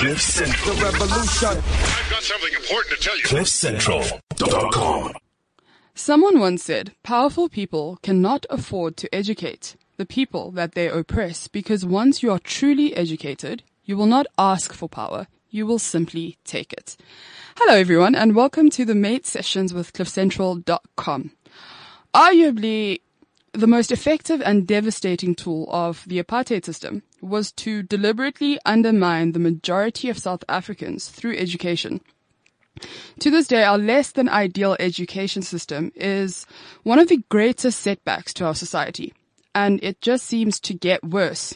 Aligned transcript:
Cliff 0.00 0.22
Central. 0.22 0.74
The 0.76 0.82
revolution. 0.82 1.48
I've 1.48 2.10
got 2.10 2.22
something 2.22 2.54
important 2.54 2.98
to 2.98 3.04
tell 3.04 3.18
you. 3.18 3.22
CliffCentral.com. 3.24 5.12
Someone 5.94 6.40
once 6.40 6.62
said, 6.62 6.92
powerful 7.02 7.50
people 7.50 7.98
cannot 8.02 8.46
afford 8.48 8.96
to 8.96 9.14
educate 9.14 9.76
the 9.98 10.06
people 10.06 10.52
that 10.52 10.74
they 10.74 10.88
oppress 10.88 11.48
because 11.48 11.84
once 11.84 12.22
you 12.22 12.30
are 12.30 12.38
truly 12.38 12.96
educated, 12.96 13.62
you 13.84 13.94
will 13.94 14.06
not 14.06 14.26
ask 14.38 14.72
for 14.72 14.88
power. 14.88 15.26
You 15.50 15.66
will 15.66 15.78
simply 15.78 16.38
take 16.44 16.72
it. 16.72 16.96
Hello 17.58 17.78
everyone 17.78 18.14
and 18.14 18.34
welcome 18.34 18.70
to 18.70 18.86
the 18.86 18.94
Mate 18.94 19.26
Sessions 19.26 19.74
with 19.74 19.92
CliffCentral.com. 19.92 21.32
Arguably, 22.14 23.02
the 23.52 23.66
most 23.66 23.92
effective 23.92 24.40
and 24.40 24.66
devastating 24.66 25.34
tool 25.34 25.68
of 25.70 26.04
the 26.06 26.22
apartheid 26.22 26.64
system 26.64 27.02
was 27.22 27.52
to 27.52 27.82
deliberately 27.82 28.58
undermine 28.64 29.32
the 29.32 29.38
majority 29.38 30.08
of 30.08 30.18
South 30.18 30.44
Africans 30.48 31.08
through 31.08 31.36
education. 31.36 32.00
To 33.20 33.30
this 33.30 33.46
day, 33.48 33.62
our 33.62 33.78
less 33.78 34.12
than 34.12 34.28
ideal 34.28 34.76
education 34.80 35.42
system 35.42 35.92
is 35.94 36.46
one 36.82 36.98
of 36.98 37.08
the 37.08 37.22
greatest 37.28 37.80
setbacks 37.80 38.32
to 38.34 38.46
our 38.46 38.54
society, 38.54 39.12
and 39.54 39.82
it 39.82 40.00
just 40.00 40.24
seems 40.26 40.58
to 40.60 40.74
get 40.74 41.04
worse. 41.04 41.54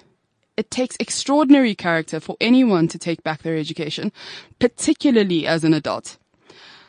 It 0.56 0.70
takes 0.70 0.96
extraordinary 1.00 1.74
character 1.74 2.20
for 2.20 2.36
anyone 2.40 2.88
to 2.88 2.98
take 2.98 3.22
back 3.24 3.42
their 3.42 3.56
education, 3.56 4.12
particularly 4.58 5.46
as 5.46 5.64
an 5.64 5.74
adult. 5.74 6.18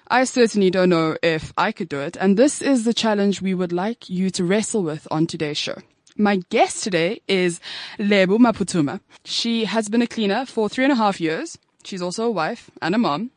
I 0.08 0.26
certainly 0.26 0.70
don't 0.70 0.90
know 0.90 1.18
if 1.24 1.52
I 1.58 1.72
could 1.72 1.90
do 1.90 2.00
it, 2.00 2.16
and 2.18 2.38
this 2.38 2.62
is 2.62 2.84
the 2.84 2.94
challenge 2.94 3.42
we 3.42 3.56
would 3.56 3.72
like 3.72 4.08
you 4.08 4.30
to 4.32 4.44
wrestle 4.44 4.84
with 4.84 5.08
on 5.10 5.26
today's 5.26 5.58
show. 5.58 5.78
My 6.18 6.38
guest 6.50 6.82
today 6.82 7.20
is 7.28 7.60
Lebo 8.00 8.38
Maputuma. 8.38 9.02
She 9.26 9.66
has 9.66 9.90
been 9.90 10.02
a 10.02 10.08
cleaner 10.08 10.46
for 10.46 10.70
three 10.70 10.86
and 10.86 10.94
a 10.94 10.96
half 10.96 11.20
years. 11.20 11.58
She's 11.84 12.02
also 12.02 12.28
a 12.28 12.32
wife 12.32 12.72
and 12.82 12.96
a 12.96 12.98
mom. 12.98 13.32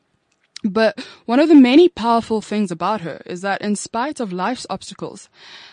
But 0.63 1.05
one 1.27 1.41
of 1.41 1.49
the 1.49 1.57
many 1.57 1.89
powerful 1.89 2.41
things 2.41 2.71
about 2.71 3.01
her 3.01 3.21
is 3.27 3.41
that 3.41 3.63
in 3.63 3.75
spite 3.75 4.21
of 4.21 4.33
life's 4.33 4.65
obstacles, 4.71 5.29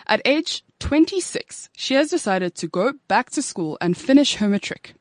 at 0.08 0.20
age 0.26 0.64
26, 0.80 1.70
she 1.78 1.94
has 1.94 2.10
decided 2.10 2.56
to 2.56 2.68
go 2.68 2.94
back 3.08 3.30
to 3.32 3.44
school 3.44 3.78
and 3.80 3.96
finish 3.96 4.38
her 4.38 4.50
matric. 4.50 4.96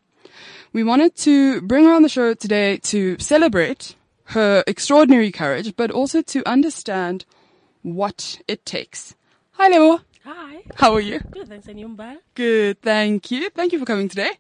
We 0.74 0.84
wanted 0.84 1.16
to 1.16 1.62
bring 1.62 1.84
her 1.84 1.94
on 1.94 2.02
the 2.02 2.11
show 2.11 2.34
today 2.34 2.77
to 2.84 3.18
celebrate 3.18 3.94
her 4.24 4.62
extraordinary 4.66 5.33
courage, 5.33 5.74
but 5.74 5.91
also 5.91 6.20
to 6.20 6.46
understand 6.46 7.24
what 7.80 8.42
it 8.46 8.66
takes. 8.66 9.14
Hi, 9.52 9.68
Lebo. 9.68 10.02
Hi. 10.25 10.62
How 10.77 10.94
are 10.94 11.00
you? 11.00 11.20
Good, 11.30 11.48
thanks, 11.48 11.69
and 11.69 11.78
you, 11.78 11.98
Good, 12.34 12.80
thank 12.80 13.30
you. 13.30 13.50
Thank 13.50 13.72
you 13.72 13.78
for 13.78 13.84
coming 13.84 14.08
today. 14.08 14.30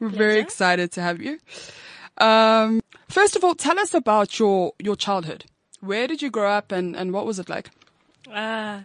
We're 0.00 0.08
very 0.08 0.40
excited 0.40 0.90
to 0.92 1.02
have 1.02 1.22
you. 1.22 1.38
Um, 2.18 2.80
first 3.08 3.36
of 3.36 3.44
all, 3.44 3.54
tell 3.54 3.78
us 3.78 3.94
about 3.94 4.40
your, 4.40 4.72
your 4.80 4.96
childhood. 4.96 5.44
Where 5.80 6.08
did 6.08 6.20
you 6.20 6.30
grow 6.30 6.50
up 6.50 6.72
and, 6.72 6.96
and 6.96 7.12
what 7.12 7.26
was 7.26 7.38
it 7.38 7.48
like? 7.48 7.70
Uh, 8.28 8.80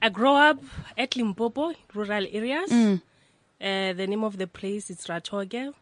I 0.00 0.08
grew 0.08 0.30
up 0.32 0.58
at 0.96 1.16
Limpopo, 1.16 1.74
rural 1.92 2.26
areas. 2.30 2.70
Mm. 2.70 3.02
Uh, 3.60 3.92
the 3.92 4.06
name 4.06 4.24
of 4.24 4.38
the 4.38 4.46
place 4.46 4.88
is 4.88 5.00
Ratoge. 5.06 5.74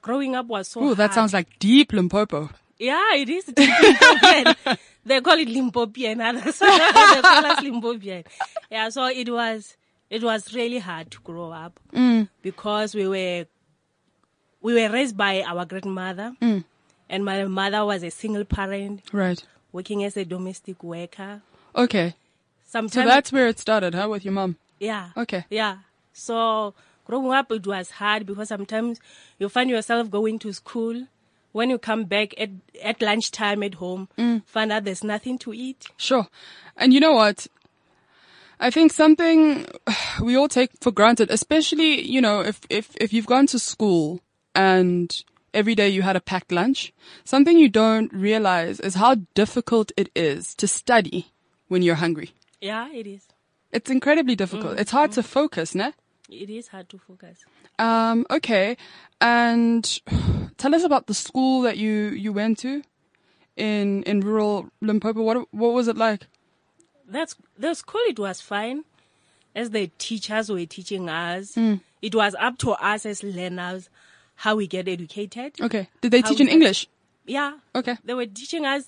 Growing 0.00 0.36
up 0.36 0.46
was 0.46 0.68
so 0.68 0.82
Ooh, 0.82 0.94
that 0.94 1.12
sounds 1.12 1.32
like 1.32 1.58
deep 1.58 1.92
Limpopo. 1.92 2.50
Yeah, 2.80 3.14
it 3.14 3.28
is. 3.28 3.44
Limpopian. 3.44 4.78
they 5.04 5.20
call 5.20 5.38
it 5.38 5.48
Limpopian. 5.48 6.20
Others 6.28 6.58
they 6.60 7.20
call 7.20 7.46
us 7.46 7.60
Limpopian. 7.60 8.24
Yeah, 8.70 8.88
so 8.88 9.06
it 9.06 9.28
was 9.28 9.76
it 10.08 10.22
was 10.24 10.54
really 10.54 10.78
hard 10.78 11.10
to 11.12 11.18
grow 11.20 11.50
up 11.52 11.78
Mm. 11.92 12.28
because 12.42 12.94
we 12.94 13.06
were 13.06 13.44
we 14.62 14.74
were 14.74 14.88
raised 14.92 15.16
by 15.16 15.42
our 15.42 15.64
grandmother, 15.66 16.34
Mm. 16.40 16.64
and 17.08 17.24
my 17.24 17.44
mother 17.44 17.84
was 17.84 18.02
a 18.02 18.10
single 18.10 18.44
parent 18.44 19.02
Right. 19.12 19.42
working 19.72 20.02
as 20.04 20.16
a 20.16 20.24
domestic 20.24 20.82
worker. 20.82 21.42
Okay. 21.76 22.14
Sometimes 22.66 22.92
So 22.94 23.04
that's 23.04 23.32
where 23.32 23.48
it 23.48 23.58
started, 23.58 23.94
huh, 23.94 24.08
with 24.08 24.24
your 24.24 24.32
mom? 24.34 24.56
Yeah. 24.78 25.10
Okay. 25.16 25.44
Yeah. 25.50 25.78
So 26.12 26.74
growing 27.04 27.32
up, 27.32 27.50
it 27.52 27.66
was 27.66 27.90
hard 27.90 28.26
because 28.26 28.48
sometimes 28.48 29.00
you 29.38 29.48
find 29.48 29.68
yourself 29.70 30.10
going 30.10 30.38
to 30.40 30.52
school. 30.52 31.06
When 31.52 31.70
you 31.70 31.78
come 31.78 32.04
back 32.04 32.34
at, 32.40 32.50
at 32.82 33.02
lunchtime 33.02 33.62
at 33.64 33.74
home, 33.74 34.08
Mm. 34.16 34.42
find 34.46 34.70
out 34.72 34.84
there's 34.84 35.02
nothing 35.04 35.38
to 35.38 35.52
eat. 35.52 35.86
Sure. 35.96 36.28
And 36.76 36.92
you 36.94 37.00
know 37.00 37.12
what? 37.12 37.46
I 38.60 38.70
think 38.70 38.92
something 38.92 39.66
we 40.22 40.36
all 40.36 40.48
take 40.48 40.70
for 40.80 40.92
granted, 40.92 41.30
especially, 41.30 42.02
you 42.02 42.20
know, 42.20 42.40
if, 42.40 42.60
if, 42.70 42.94
if 43.00 43.12
you've 43.12 43.26
gone 43.26 43.46
to 43.48 43.58
school 43.58 44.20
and 44.54 45.24
every 45.52 45.74
day 45.74 45.88
you 45.88 46.02
had 46.02 46.16
a 46.16 46.20
packed 46.20 46.52
lunch, 46.52 46.92
something 47.24 47.58
you 47.58 47.68
don't 47.68 48.12
realize 48.12 48.78
is 48.80 48.94
how 48.94 49.16
difficult 49.34 49.90
it 49.96 50.10
is 50.14 50.54
to 50.56 50.68
study 50.68 51.32
when 51.68 51.82
you're 51.82 51.96
hungry. 51.96 52.30
Yeah, 52.60 52.88
it 52.92 53.06
is. 53.06 53.26
It's 53.72 53.90
incredibly 53.90 54.36
difficult. 54.36 54.78
It's 54.78 54.90
hard 54.90 55.12
to 55.12 55.22
focus, 55.22 55.74
ne? 55.74 55.92
It 56.28 56.50
is 56.50 56.68
hard 56.68 56.88
to 56.90 56.98
focus. 56.98 57.38
Um, 57.80 58.26
okay. 58.30 58.76
And 59.20 59.84
tell 60.58 60.74
us 60.74 60.82
about 60.84 61.06
the 61.06 61.14
school 61.14 61.62
that 61.62 61.76
you, 61.76 62.08
you 62.10 62.32
went 62.32 62.58
to 62.58 62.82
in, 63.56 64.02
in 64.04 64.20
rural 64.20 64.68
Limpopo. 64.80 65.22
What, 65.22 65.52
what 65.52 65.72
was 65.72 65.88
it 65.88 65.96
like? 65.96 66.26
That's 67.08 67.34
the 67.58 67.74
school. 67.74 68.00
It 68.06 68.18
was 68.18 68.40
fine, 68.40 68.84
as 69.54 69.70
the 69.70 69.90
teachers 69.98 70.48
were 70.50 70.64
teaching 70.66 71.08
us. 71.08 71.52
Mm. 71.54 71.80
It 72.02 72.14
was 72.14 72.34
up 72.38 72.58
to 72.58 72.72
us 72.72 73.04
as 73.04 73.22
learners 73.22 73.88
how 74.36 74.56
we 74.56 74.66
get 74.66 74.88
educated. 74.88 75.60
Okay. 75.60 75.88
Did 76.00 76.12
they 76.12 76.22
teach 76.22 76.40
in 76.40 76.48
English? 76.48 76.86
Yeah, 77.26 77.58
Okay. 77.74 77.96
they 78.04 78.14
were 78.14 78.26
teaching 78.26 78.64
us 78.64 78.84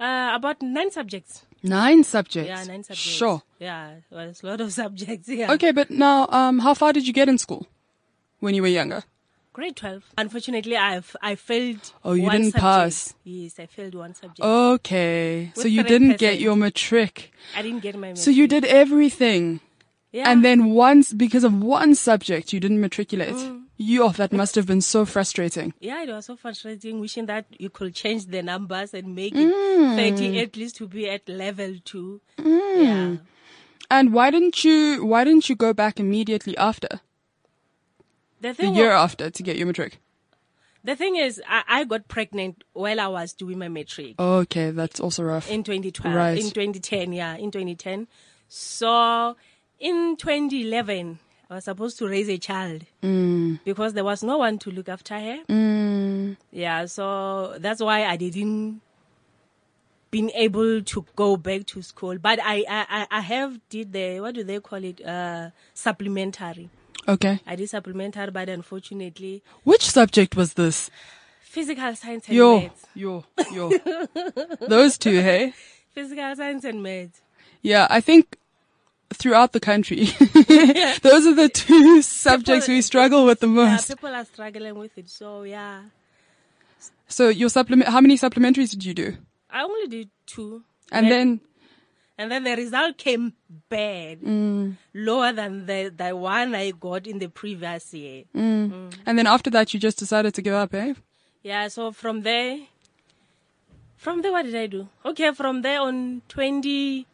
uh, 0.00 0.32
about 0.34 0.60
nine 0.62 0.90
subjects. 0.90 1.44
Nine 1.62 2.02
subjects. 2.02 2.48
Yeah, 2.48 2.64
nine 2.64 2.82
subjects. 2.82 3.00
Sure. 3.00 3.42
Yeah, 3.58 3.92
it 4.10 4.14
was 4.14 4.42
a 4.42 4.46
lot 4.46 4.60
of 4.60 4.72
subjects. 4.82 5.28
Yeah. 5.28 5.52
Okay, 5.52 5.70
but 5.72 5.90
now, 5.90 6.26
um, 6.30 6.58
how 6.58 6.74
far 6.74 6.92
did 6.92 7.06
you 7.06 7.12
get 7.12 7.28
in 7.28 7.38
school 7.38 7.66
when 8.40 8.54
you 8.54 8.62
were 8.62 8.68
younger? 8.68 9.04
Grade 9.52 9.74
12. 9.76 10.04
Unfortunately, 10.16 10.76
I've 10.76 11.16
I 11.20 11.34
failed. 11.34 11.92
Oh, 12.04 12.12
you 12.12 12.30
didn't 12.30 12.52
subject. 12.52 12.60
pass. 12.62 13.14
Yes, 13.24 13.58
I 13.58 13.66
failed 13.66 13.94
one 13.96 14.14
subject. 14.14 14.40
Okay, 14.40 15.52
so 15.56 15.66
you 15.66 15.82
didn't 15.82 16.18
get 16.18 16.38
your 16.40 16.54
matric. 16.56 17.32
I 17.56 17.62
didn't 17.62 17.80
get 17.80 17.94
my. 17.96 18.08
Matric. 18.08 18.18
So 18.18 18.30
you 18.30 18.46
did 18.46 18.64
everything, 18.64 19.60
Yeah. 20.12 20.30
and 20.30 20.44
then 20.44 20.70
once 20.70 21.12
because 21.12 21.42
of 21.42 21.52
one 21.62 21.94
subject 21.96 22.52
you 22.52 22.60
didn't 22.60 22.80
matriculate. 22.80 23.34
Mm. 23.34 23.64
You, 23.76 24.04
oh, 24.04 24.10
that 24.10 24.30
must 24.32 24.54
have 24.56 24.66
been 24.66 24.82
so 24.82 25.04
frustrating. 25.06 25.72
Yeah, 25.80 26.02
it 26.04 26.10
was 26.10 26.26
so 26.26 26.36
frustrating. 26.36 27.00
Wishing 27.00 27.26
that 27.26 27.46
you 27.58 27.70
could 27.70 27.94
change 27.94 28.26
the 28.26 28.42
numbers 28.42 28.94
and 28.94 29.14
make 29.16 29.34
Mm. 29.34 29.50
it 29.50 29.96
thirty 30.16 30.38
at 30.38 30.56
least 30.56 30.76
to 30.76 30.86
be 30.86 31.08
at 31.10 31.28
level 31.28 31.74
two. 31.84 32.20
Yeah. 32.38 33.16
And 33.90 34.12
why 34.12 34.30
didn't 34.30 34.62
you? 34.64 35.04
Why 35.04 35.24
didn't 35.24 35.48
you 35.48 35.56
go 35.56 35.72
back 35.72 35.98
immediately 35.98 36.56
after 36.56 37.00
The 38.40 38.52
the 38.54 38.66
year 38.68 38.90
wa- 38.90 39.02
after 39.04 39.30
to 39.30 39.42
get 39.42 39.56
your 39.56 39.66
matric? 39.66 39.98
the 40.82 40.96
thing 40.96 41.16
is, 41.16 41.42
I, 41.46 41.62
I 41.68 41.84
got 41.84 42.08
pregnant 42.08 42.64
while 42.72 42.98
I 43.00 43.06
was 43.08 43.34
doing 43.34 43.58
my 43.58 43.68
matric. 43.68 44.18
Okay, 44.18 44.70
that's 44.70 44.98
also 44.98 45.22
rough. 45.24 45.50
in 45.50 45.62
2012 45.62 46.14
Right. 46.16 46.38
in 46.38 46.50
2010 46.50 47.12
yeah 47.12 47.36
in 47.36 47.50
2010 47.50 48.06
so 48.48 49.36
in 49.78 50.16
2011 50.16 51.18
i 51.50 51.54
was 51.54 51.64
supposed 51.64 51.98
to 51.98 52.06
raise 52.08 52.28
a 52.28 52.36
child 52.38 52.82
because 53.64 53.92
there 53.94 54.04
was 54.04 54.22
no 54.22 54.38
one 54.38 54.58
to 54.58 54.70
look 54.70 54.88
after 54.88 55.18
her 55.18 55.38
Mm, 55.48 56.36
yeah 56.50 56.84
so 56.86 57.54
that's 57.58 57.80
why 57.80 58.04
i 58.04 58.16
didn't 58.16 58.80
been 60.10 60.30
able 60.34 60.82
to 60.82 61.04
go 61.14 61.36
back 61.36 61.64
to 61.66 61.80
school 61.82 62.18
but 62.18 62.38
i 62.42 62.64
i 62.68 62.86
I- 63.00 63.06
i 63.18 63.20
have 63.20 63.60
did 63.68 63.92
the 63.92 64.20
what 64.20 64.34
do 64.34 64.42
they 64.44 64.58
call 64.60 64.82
it 64.82 65.00
uh 65.04 65.50
supplementary 65.74 66.68
okay. 67.08 67.40
i 67.46 67.56
did 67.56 67.68
supplementary 67.68 68.30
but 68.30 68.48
unfortunately 68.48 69.42
Which 69.64 69.84
subject 69.90 70.36
was 70.36 70.54
this? 70.54 70.90
physical 71.42 71.94
science 71.96 72.28
and 72.28 72.36
Yo, 72.36 72.60
maths 72.60 72.86
yo, 72.94 73.24
yo. 73.52 73.70
Those 74.68 74.96
two, 74.98 75.20
hey? 75.20 75.52
physical 75.94 76.36
science 76.36 76.64
and 76.64 76.82
maths 76.82 77.20
Yeah, 77.62 77.86
I 77.90 78.00
think 78.00 78.36
throughout 79.12 79.52
the 79.52 79.58
country, 79.60 80.04
those 81.02 81.26
are 81.26 81.34
the 81.34 81.50
two 81.52 82.00
subjects 82.02 82.68
we 82.68 82.80
struggle 82.82 83.26
with 83.26 83.40
the 83.40 83.48
yeah 83.48 83.52
most. 83.74 83.88
people 83.88 84.14
are 84.14 84.24
struggling 84.24 84.76
with 84.78 84.96
it 84.96 85.08
so 85.10 85.42
yeah 85.42 85.82
So 87.08 87.28
your 87.28 87.48
supplement, 87.50 87.88
how 87.90 88.00
many 88.00 88.16
supplementaries 88.16 88.70
did 88.70 88.84
you 88.84 88.94
do? 88.94 89.16
I 89.50 89.62
only 89.64 89.88
did 89.88 90.10
two. 90.26 90.62
And 90.92 91.10
then, 91.10 91.40
and 92.20 92.30
then 92.30 92.44
the 92.44 92.54
result 92.54 92.98
came 92.98 93.32
bad, 93.68 94.20
Mm. 94.20 94.76
lower 94.94 95.32
than 95.32 95.64
the, 95.66 95.92
the 95.96 96.14
one 96.14 96.54
I 96.54 96.70
got 96.72 97.06
in 97.06 97.18
the 97.18 97.28
previous 97.28 97.94
year. 97.94 98.24
and 98.34 98.90
then 99.18 99.26
after 99.26 99.48
that, 99.50 99.72
you 99.72 99.80
just 99.80 99.98
decided 99.98 100.34
to 100.34 100.42
give 100.42 100.54
up, 100.54 100.74
eh? 100.74 100.92
Yeah, 101.42 101.68
so 101.68 101.90
from 101.92 102.20
there, 102.22 102.58
from 103.96 104.22
there, 104.22 104.32
what 104.32 104.44
did 104.44 104.54
I 104.54 104.66
do? 104.66 104.88
Okay, 105.04 105.32
from 105.32 105.62
there 105.62 105.80
on 105.80 106.22
20, 106.28 107.06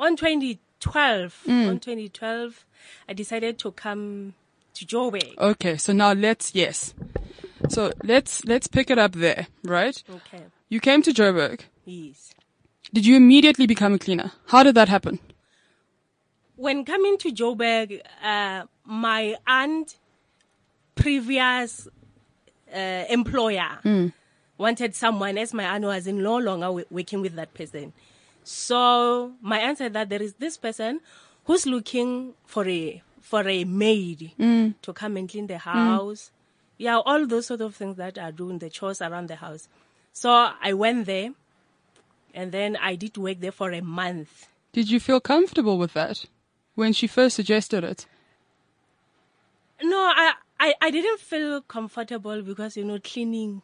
on 0.00 0.16
2012, 0.16 1.42
Mm. 1.46 1.68
on 1.68 1.78
2012, 1.80 2.64
I 3.08 3.12
decided 3.12 3.58
to 3.60 3.70
come 3.72 4.34
to 4.74 4.84
Joburg. 4.84 5.38
Okay, 5.38 5.76
so 5.76 5.92
now 5.92 6.12
let's, 6.12 6.54
yes. 6.54 6.94
So 7.70 7.92
let's 8.02 8.44
let's 8.44 8.66
pick 8.66 8.90
it 8.90 8.98
up 8.98 9.12
there, 9.12 9.46
right? 9.62 9.96
Okay. 10.10 10.42
You 10.68 10.80
came 10.80 11.00
to 11.02 11.12
Joburg. 11.12 11.60
Yes. 11.86 12.33
Did 12.94 13.06
you 13.06 13.16
immediately 13.16 13.66
become 13.66 13.94
a 13.94 13.98
cleaner? 13.98 14.30
How 14.46 14.62
did 14.62 14.76
that 14.76 14.88
happen? 14.88 15.18
When 16.54 16.84
coming 16.84 17.18
to 17.18 17.32
Joburg, 17.32 18.00
uh, 18.22 18.66
my 18.84 19.34
aunt, 19.48 19.96
previous 20.94 21.88
uh, 22.72 23.04
employer, 23.10 23.80
wanted 24.56 24.94
someone, 24.94 25.36
as 25.38 25.52
my 25.52 25.64
aunt 25.64 25.84
was 25.84 26.06
in 26.06 26.22
no 26.22 26.38
longer 26.38 26.84
working 26.88 27.20
with 27.20 27.34
that 27.34 27.52
person. 27.52 27.92
So 28.44 29.32
my 29.42 29.58
aunt 29.58 29.78
said 29.78 29.92
that 29.94 30.08
there 30.08 30.22
is 30.22 30.34
this 30.34 30.56
person 30.56 31.00
who's 31.46 31.66
looking 31.66 32.34
for 32.46 32.64
a 32.68 33.02
for 33.20 33.48
a 33.48 33.64
maid 33.64 34.30
to 34.82 34.92
come 34.92 35.16
and 35.16 35.28
clean 35.28 35.48
the 35.48 35.58
house. 35.58 36.30
Yeah, 36.78 36.98
all 36.98 37.26
those 37.26 37.46
sort 37.46 37.62
of 37.62 37.74
things 37.74 37.96
that 37.96 38.18
are 38.18 38.30
doing 38.30 38.60
the 38.60 38.70
chores 38.70 39.02
around 39.02 39.28
the 39.28 39.36
house. 39.36 39.66
So 40.12 40.30
I 40.62 40.74
went 40.74 41.06
there, 41.06 41.30
and 42.34 42.52
then 42.52 42.76
I 42.76 42.96
did 42.96 43.16
work 43.16 43.40
there 43.40 43.52
for 43.52 43.70
a 43.72 43.80
month. 43.80 44.48
Did 44.72 44.90
you 44.90 44.98
feel 45.00 45.20
comfortable 45.20 45.78
with 45.78 45.92
that 45.94 46.26
when 46.74 46.92
she 46.92 47.06
first 47.06 47.36
suggested 47.36 47.84
it? 47.84 48.06
No, 49.82 49.96
I, 49.96 50.32
I, 50.60 50.74
I 50.80 50.90
didn't 50.90 51.20
feel 51.20 51.60
comfortable 51.62 52.42
because 52.42 52.76
you 52.76 52.84
know 52.84 52.98
cleaning, 52.98 53.62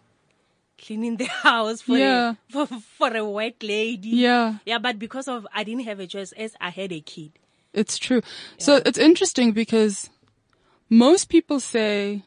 cleaning 0.78 1.16
the 1.16 1.24
house 1.42 1.82
for 1.82 1.98
Yeah. 1.98 2.30
a, 2.30 2.52
for 2.52 2.66
for 2.66 3.16
a 3.16 3.24
work 3.24 3.62
lady. 3.62 4.10
Yeah. 4.10 4.58
yeah, 4.64 4.78
but 4.78 4.98
because 4.98 5.28
of 5.28 5.46
I 5.52 5.64
didn't 5.64 5.84
have 5.84 6.00
a 6.00 6.06
choice 6.06 6.32
as 6.32 6.54
I 6.60 6.70
had 6.70 6.92
a 6.92 7.00
kid. 7.00 7.32
It's 7.72 7.98
true. 7.98 8.20
So 8.58 8.80
it's 8.84 8.98
interesting 8.98 9.52
because 9.52 10.10
most 10.88 11.28
people 11.28 11.60
say 11.60 12.24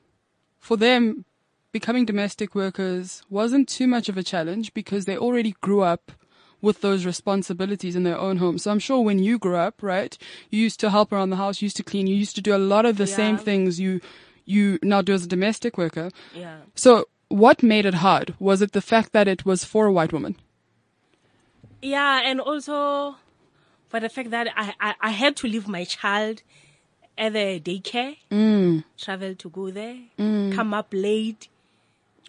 for 0.59 0.77
them 0.77 1.25
becoming 1.73 2.05
domestic 2.05 2.55
workers 2.55 3.23
wasn't 3.29 3.67
too 3.67 3.87
much 3.87 4.07
of 4.07 4.17
a 4.17 4.23
challenge 4.23 4.73
because 4.73 5.03
they 5.03 5.17
already 5.17 5.55
grew 5.59 5.81
up 5.81 6.13
with 6.63 6.81
those 6.81 7.05
responsibilities 7.05 7.95
in 7.95 8.03
their 8.03 8.17
own 8.17 8.37
home. 8.37 8.57
So 8.57 8.71
I'm 8.71 8.79
sure 8.79 9.01
when 9.01 9.19
you 9.19 9.37
grew 9.37 9.57
up, 9.57 9.83
right, 9.83 10.17
you 10.49 10.59
used 10.67 10.79
to 10.79 10.89
help 10.89 11.11
around 11.11 11.29
the 11.29 11.35
house, 11.35 11.61
you 11.61 11.65
used 11.67 11.77
to 11.77 11.83
clean, 11.83 12.07
you 12.07 12.15
used 12.15 12.35
to 12.37 12.41
do 12.41 12.55
a 12.55 12.63
lot 12.73 12.85
of 12.85 12.97
the 12.97 13.05
same 13.05 13.37
things 13.37 13.79
you 13.79 13.99
you 14.45 14.79
now 14.81 15.01
do 15.01 15.13
as 15.13 15.23
a 15.25 15.27
domestic 15.27 15.77
worker. 15.77 16.09
Yeah. 16.33 16.57
So 16.75 16.91
what 17.29 17.61
made 17.63 17.85
it 17.85 17.95
hard? 17.95 18.33
Was 18.39 18.61
it 18.61 18.71
the 18.71 18.81
fact 18.81 19.11
that 19.13 19.27
it 19.27 19.45
was 19.45 19.63
for 19.63 19.85
a 19.85 19.91
white 19.91 20.13
woman? 20.13 20.35
Yeah, 21.81 22.21
and 22.23 22.39
also 22.39 23.15
for 23.89 23.99
the 23.99 24.09
fact 24.09 24.29
that 24.31 24.47
I, 24.55 24.73
I, 24.79 24.95
I 25.01 25.09
had 25.11 25.35
to 25.37 25.47
leave 25.47 25.67
my 25.67 25.83
child 25.83 26.41
at 27.17 27.33
the 27.33 27.59
daycare, 27.59 28.17
Mm. 28.31 28.83
travel 28.97 29.35
to 29.35 29.49
go 29.49 29.69
there, 29.69 29.97
come 30.17 30.73
up 30.73 30.87
late. 30.91 31.47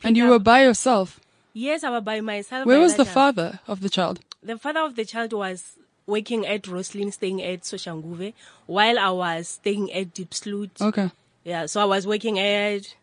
And 0.03 0.17
you 0.17 0.25
up- 0.25 0.31
were 0.31 0.39
by 0.41 0.63
yourself. 0.65 1.21
Yes, 1.55 1.85
I 1.85 1.91
was 1.91 2.03
by 2.03 2.21
myself. 2.21 2.67
Where 2.67 2.81
was 2.81 2.97
the 2.97 3.05
time. 3.05 3.15
father 3.15 3.61
of 3.69 3.81
the 3.81 3.89
child? 3.89 4.21
The 4.43 4.59
father 4.59 4.81
of 4.81 4.97
the 4.97 5.05
child 5.05 5.33
was 5.33 5.77
working 6.07 6.45
at 6.45 6.63
Rosslyn, 6.65 7.13
staying 7.13 7.43
at 7.43 7.63
Soshanguve, 7.63 8.35
while 8.67 8.99
I 8.99 9.11
was 9.11 9.49
staying 9.49 9.93
at 9.93 10.13
Diepsloot. 10.13 10.81
Okay. 10.81 11.11
Yeah, 11.45 11.67
so 11.67 11.81
I 11.81 11.85
was 11.85 12.07
working 12.07 12.39
at, 12.39 12.95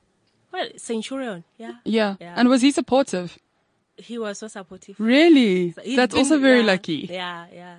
well, 0.51 0.67
Centurion. 0.77 1.43
Yeah. 1.57 1.75
Yeah. 1.85 2.15
Yeah. 2.19 2.33
And 2.37 2.49
was 2.49 2.61
he 2.61 2.71
supportive? 2.71 3.37
He 3.97 4.17
was 4.17 4.39
so 4.39 4.47
supportive. 4.47 4.99
Really? 4.99 5.73
He's 5.83 5.95
That's 5.95 6.13
been- 6.13 6.19
also 6.23 6.39
very 6.39 6.59
yeah, 6.59 6.65
lucky. 6.65 7.07
Yeah, 7.09 7.45
yeah. 7.53 7.75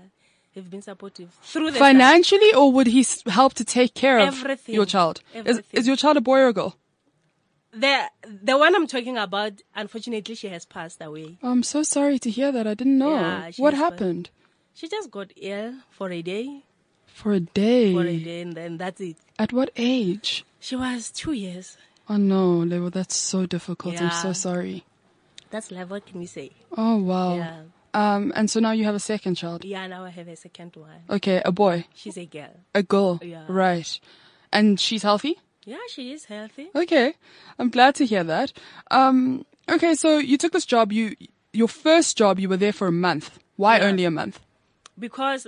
He's 0.52 0.64
been 0.64 0.82
supportive. 0.82 1.30
Through 1.42 1.70
the 1.72 1.78
Financially, 1.78 2.52
or 2.54 2.70
would 2.72 2.86
he 2.86 3.06
help 3.26 3.54
to 3.54 3.64
take 3.64 3.94
care 3.94 4.18
of 4.18 4.28
Everything. 4.28 4.74
your 4.74 4.84
child? 4.86 5.20
Everything. 5.34 5.64
Is, 5.72 5.80
is 5.80 5.86
your 5.86 5.96
child 5.96 6.16
a 6.18 6.20
boy 6.20 6.38
or 6.40 6.48
a 6.48 6.52
girl? 6.52 6.76
The, 7.72 8.10
the 8.42 8.58
one 8.58 8.74
I'm 8.74 8.86
talking 8.86 9.16
about, 9.16 9.54
unfortunately, 9.74 10.34
she 10.34 10.48
has 10.48 10.66
passed 10.66 11.00
away. 11.00 11.38
I'm 11.42 11.62
so 11.62 11.82
sorry 11.82 12.18
to 12.18 12.30
hear 12.30 12.52
that. 12.52 12.66
I 12.66 12.74
didn't 12.74 12.98
know. 12.98 13.14
Yeah, 13.14 13.50
what 13.56 13.72
happened? 13.74 14.28
She 14.74 14.88
just 14.88 15.10
got 15.10 15.32
ill 15.36 15.74
for 15.90 16.10
a 16.10 16.20
day, 16.22 16.62
For 17.06 17.32
a 17.32 17.40
day. 17.40 17.92
for 17.94 18.02
a 18.06 18.16
day, 18.18 18.40
and 18.42 18.52
then 18.54 18.76
that's 18.78 19.00
it. 19.00 19.16
At 19.38 19.52
what 19.52 19.70
age? 19.76 20.44
She 20.60 20.76
was 20.76 21.10
two 21.10 21.32
years. 21.32 21.76
Oh 22.08 22.16
no, 22.16 22.58
Lebo, 22.58 22.90
that's 22.90 23.16
so 23.16 23.46
difficult. 23.46 24.00
I'm 24.00 24.10
so 24.10 24.32
sorry. 24.32 24.84
That's 25.50 25.70
life. 25.70 25.88
What 25.90 26.04
can 26.06 26.20
we 26.20 26.26
say? 26.26 26.50
Oh 26.76 26.96
wow. 26.98 27.36
Yeah. 27.36 27.60
Um, 27.94 28.32
and 28.34 28.50
so 28.50 28.60
now 28.60 28.72
you 28.72 28.84
have 28.84 28.94
a 28.94 29.00
second 29.00 29.34
child. 29.34 29.64
Yeah, 29.64 29.86
now 29.86 30.04
I 30.04 30.10
have 30.10 30.26
a 30.28 30.36
second 30.36 30.74
one. 30.76 31.02
Okay, 31.10 31.42
a 31.44 31.52
boy, 31.52 31.84
She's 31.94 32.16
a 32.16 32.24
girl. 32.26 32.50
a 32.74 32.82
girl. 32.82 33.20
Yeah. 33.22 33.44
Right. 33.48 34.00
And 34.50 34.80
she's 34.80 35.02
healthy? 35.02 35.38
Yeah, 35.64 35.78
she 35.88 36.12
is 36.12 36.24
healthy. 36.26 36.70
Okay. 36.74 37.14
I'm 37.58 37.70
glad 37.70 37.94
to 37.96 38.06
hear 38.06 38.24
that. 38.24 38.52
Um, 38.90 39.44
okay, 39.68 39.94
so 39.94 40.18
you 40.18 40.36
took 40.36 40.52
this 40.52 40.66
job, 40.66 40.92
you, 40.92 41.14
your 41.52 41.68
first 41.68 42.16
job, 42.18 42.38
you 42.40 42.48
were 42.48 42.56
there 42.56 42.72
for 42.72 42.88
a 42.88 42.92
month. 42.92 43.38
Why 43.56 43.78
Yeah. 43.78 43.84
only 43.86 44.04
a 44.04 44.10
month? 44.10 44.40
because 44.98 45.46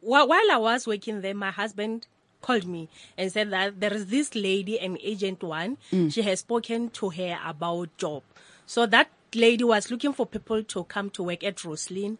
wh- 0.00 0.26
while 0.26 0.50
I 0.50 0.56
was 0.58 0.86
working 0.86 1.20
there, 1.20 1.34
my 1.34 1.50
husband 1.50 2.06
called 2.40 2.66
me 2.66 2.88
and 3.18 3.30
said 3.30 3.50
that 3.50 3.80
there 3.80 3.92
is 3.92 4.06
this 4.06 4.34
lady, 4.34 4.78
an 4.80 4.96
agent 5.02 5.42
one. 5.42 5.76
Mm. 5.92 6.12
She 6.12 6.22
has 6.22 6.40
spoken 6.40 6.90
to 6.90 7.10
her 7.10 7.38
about 7.44 7.96
job. 7.98 8.22
So 8.66 8.86
that 8.86 9.08
lady 9.34 9.62
was 9.64 9.90
looking 9.90 10.12
for 10.12 10.24
people 10.26 10.62
to 10.64 10.84
come 10.84 11.10
to 11.10 11.22
work 11.24 11.44
at 11.44 11.56
Rosslyn 11.56 12.18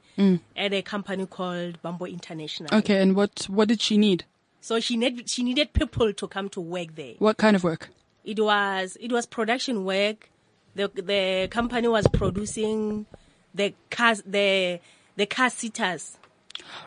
at 0.57 0.73
a 0.73 0.83
company 0.83 1.27
called 1.27 1.81
Bamboo 1.83 2.05
International. 2.07 2.69
Mm. 2.71 2.79
Okay, 2.79 3.01
and 3.01 3.17
what, 3.17 3.45
what 3.49 3.69
did 3.69 3.81
she 3.81 3.97
need? 3.97 4.25
So 4.67 4.81
she 4.81 4.97
need, 4.97 5.31
she 5.31 5.45
needed 5.45 5.73
people 5.75 6.13
to 6.13 6.27
come 6.27 6.49
to 6.49 6.61
work 6.61 6.97
there. 6.97 7.15
What 7.21 7.37
kind 7.37 7.55
of 7.55 7.63
work? 7.63 7.89
It 8.25 8.41
was 8.41 8.97
it 9.01 9.13
was 9.13 9.25
production 9.25 9.85
work. 9.85 10.29
The 10.75 10.89
the 10.93 11.47
company 11.53 11.87
was 11.87 12.09
producing 12.09 13.07
the 13.55 13.75
cars 13.93 14.25
the 14.27 14.81
the 15.15 15.27
car 15.27 15.51
seaters. 15.51 16.19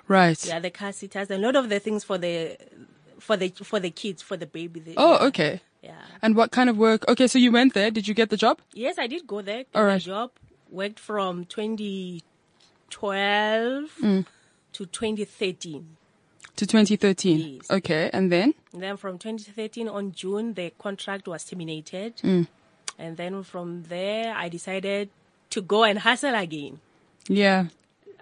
Right. 0.10 0.46
Yeah, 0.46 0.60
the 0.60 0.72
car 0.72 0.92
seaters, 0.92 1.30
and 1.32 1.42
a 1.42 1.46
lot 1.48 1.56
of 1.56 1.70
the 1.70 1.80
things 1.80 2.04
for 2.04 2.18
the 2.18 2.58
for 3.18 3.38
the 3.38 3.48
for 3.64 3.80
the 3.80 3.92
kids, 3.92 4.22
for 4.22 4.36
the 4.36 4.46
baby. 4.46 4.82
The, 4.82 4.96
Oh, 4.98 5.14
yeah, 5.14 5.28
okay. 5.28 5.62
Yeah. 5.82 6.02
And 6.22 6.36
what 6.36 6.52
kind 6.52 6.70
of 6.70 6.78
work? 6.78 7.08
Okay, 7.08 7.28
so 7.28 7.40
you 7.40 7.50
went 7.54 7.74
there. 7.76 7.92
Did 7.92 8.10
you 8.10 8.14
get 8.14 8.30
the 8.30 8.36
job? 8.36 8.60
Yes, 8.74 8.98
I 9.00 9.08
did 9.08 9.26
go 9.26 9.42
there. 9.42 9.64
All 9.74 9.86
right. 9.86 10.02
Job 10.02 10.32
worked 10.70 11.00
from 11.00 11.46
2012 11.46 12.24
Mm. 14.02 14.26
to 14.74 14.86
2013. 14.86 15.96
To 16.60 16.68
2013. 16.68 17.40
Yes. 17.40 17.72
Okay, 17.72 18.10
and 18.12 18.30
then? 18.30 18.54
And 18.74 18.84
then 18.84 18.98
from 18.98 19.18
2013 19.18 19.88
on 19.88 20.12
June, 20.12 20.56
the 20.56 20.74
contract 20.78 21.26
was 21.26 21.46
terminated. 21.46 22.18
Mm. 22.18 22.48
And 22.98 23.16
then 23.16 23.44
from 23.44 23.84
there, 23.84 24.36
I 24.36 24.50
decided 24.50 25.10
to 25.52 25.62
go 25.62 25.86
and 25.86 25.98
hustle 26.00 26.36
again. 26.36 26.82
Yeah. 27.30 27.68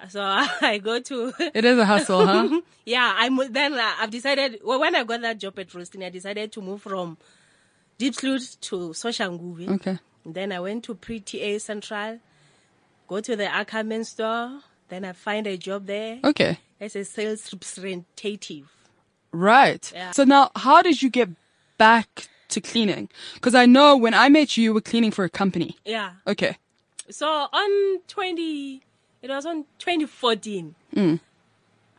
So 0.10 0.22
I 0.22 0.78
go 0.78 1.00
to 1.00 1.34
It 1.40 1.66
is 1.66 1.80
a 1.80 1.86
hustle, 1.86 2.28
huh? 2.28 2.62
yeah, 2.86 3.12
I 3.18 3.30
mo- 3.30 3.48
then 3.50 3.74
uh, 3.74 3.94
I've 4.00 4.12
decided 4.12 4.60
well, 4.64 4.80
when 4.80 4.96
I 4.96 5.04
got 5.04 5.22
that 5.22 5.40
job 5.40 5.58
at 5.58 5.74
Roasting, 5.74 6.04
I 6.04 6.12
decided 6.12 6.52
to 6.52 6.62
move 6.62 6.84
from 6.84 7.18
Diepsloot 7.98 8.58
to 8.62 8.76
Soshanguve. 8.94 9.68
Okay. 9.78 9.98
Then 10.24 10.52
I 10.52 10.60
went 10.60 10.84
to 10.84 10.94
Pre 10.94 11.22
TA 11.22 11.58
Central, 11.58 12.20
go 13.08 13.20
to 13.20 13.36
the 13.36 13.52
Ackerman 13.52 14.04
store. 14.04 14.60
Then 14.90 15.06
I 15.06 15.14
find 15.14 15.48
a 15.48 15.58
job 15.58 15.88
there 15.88 16.20
Okay. 16.24 16.60
As 16.80 16.96
a 16.96 17.04
sales 17.04 17.52
representative. 17.52 18.70
Right. 19.32 19.92
Yeah. 19.94 20.12
So 20.12 20.24
now, 20.24 20.52
how 20.56 20.82
did 20.82 21.02
you 21.02 21.10
get 21.10 21.30
back 21.78 22.28
to 22.50 22.62
cleaning? 22.62 23.10
Because 23.34 23.56
I 23.56 23.66
know 23.66 23.98
when 23.98 24.14
I 24.14 24.30
met 24.30 24.58
you, 24.58 24.64
you 24.64 24.74
were 24.74 24.82
cleaning 24.82 25.12
for 25.12 25.24
a 25.26 25.30
company. 25.30 25.76
Yeah. 25.86 26.12
Okay. 26.26 26.58
So 27.10 27.28
on 27.28 28.00
20, 28.08 28.82
it 29.22 29.30
was 29.30 29.46
on 29.46 29.66
2014. 29.80 30.76
Uh, 30.96 31.20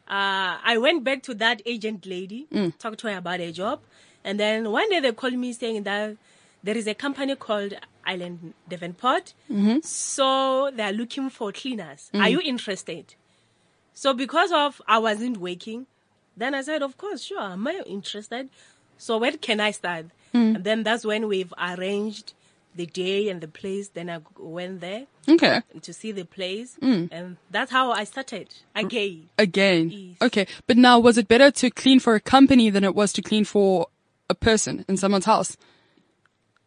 I 0.08 0.78
went 0.78 1.04
back 1.04 1.22
to 1.24 1.34
that 1.34 1.60
agent 1.66 2.06
lady, 2.06 2.46
talked 2.78 3.00
to 3.00 3.08
her 3.10 3.18
about 3.18 3.40
a 3.40 3.52
job. 3.52 3.80
And 4.24 4.38
then 4.40 4.70
one 4.70 4.88
day 4.90 5.00
they 5.00 5.12
called 5.12 5.34
me 5.34 5.52
saying 5.52 5.82
that 5.84 6.16
there 6.62 6.76
is 6.76 6.86
a 6.86 6.94
company 6.94 7.36
called 7.36 7.74
Ireland 8.04 8.54
Davenport. 8.68 9.34
Hmm. 9.48 9.78
So 9.82 10.70
they're 10.74 10.92
looking 10.92 11.30
for 11.30 11.52
cleaners. 11.52 12.10
Are 12.14 12.28
you 12.28 12.40
interested? 12.40 13.14
So 13.98 14.14
because 14.14 14.52
of 14.52 14.80
I 14.86 14.98
wasn't 14.98 15.38
working, 15.38 15.86
then 16.36 16.54
I 16.54 16.62
said, 16.62 16.82
of 16.82 16.96
course, 16.96 17.20
sure, 17.24 17.40
am 17.40 17.66
I 17.66 17.82
interested? 17.84 18.48
So 18.96 19.18
when 19.18 19.38
can 19.38 19.58
I 19.58 19.72
start? 19.72 20.06
Hmm. 20.30 20.54
And 20.54 20.62
then 20.62 20.84
that's 20.84 21.04
when 21.04 21.26
we've 21.26 21.52
arranged 21.58 22.32
the 22.76 22.86
day 22.86 23.28
and 23.28 23.40
the 23.40 23.48
place. 23.48 23.88
Then 23.88 24.08
I 24.08 24.20
went 24.38 24.82
there 24.82 25.06
Okay. 25.28 25.62
to 25.82 25.92
see 25.92 26.12
the 26.12 26.24
place, 26.24 26.76
hmm. 26.80 27.06
and 27.10 27.38
that's 27.50 27.72
how 27.72 27.90
I 27.90 28.04
started 28.04 28.54
again. 28.76 29.30
Again. 29.36 29.90
Yes. 29.90 30.16
Okay. 30.22 30.46
But 30.68 30.76
now, 30.76 31.00
was 31.00 31.18
it 31.18 31.26
better 31.26 31.50
to 31.50 31.68
clean 31.68 31.98
for 31.98 32.14
a 32.14 32.20
company 32.20 32.70
than 32.70 32.84
it 32.84 32.94
was 32.94 33.12
to 33.14 33.20
clean 33.20 33.44
for 33.44 33.88
a 34.30 34.34
person 34.36 34.84
in 34.86 34.96
someone's 34.96 35.24
house? 35.24 35.56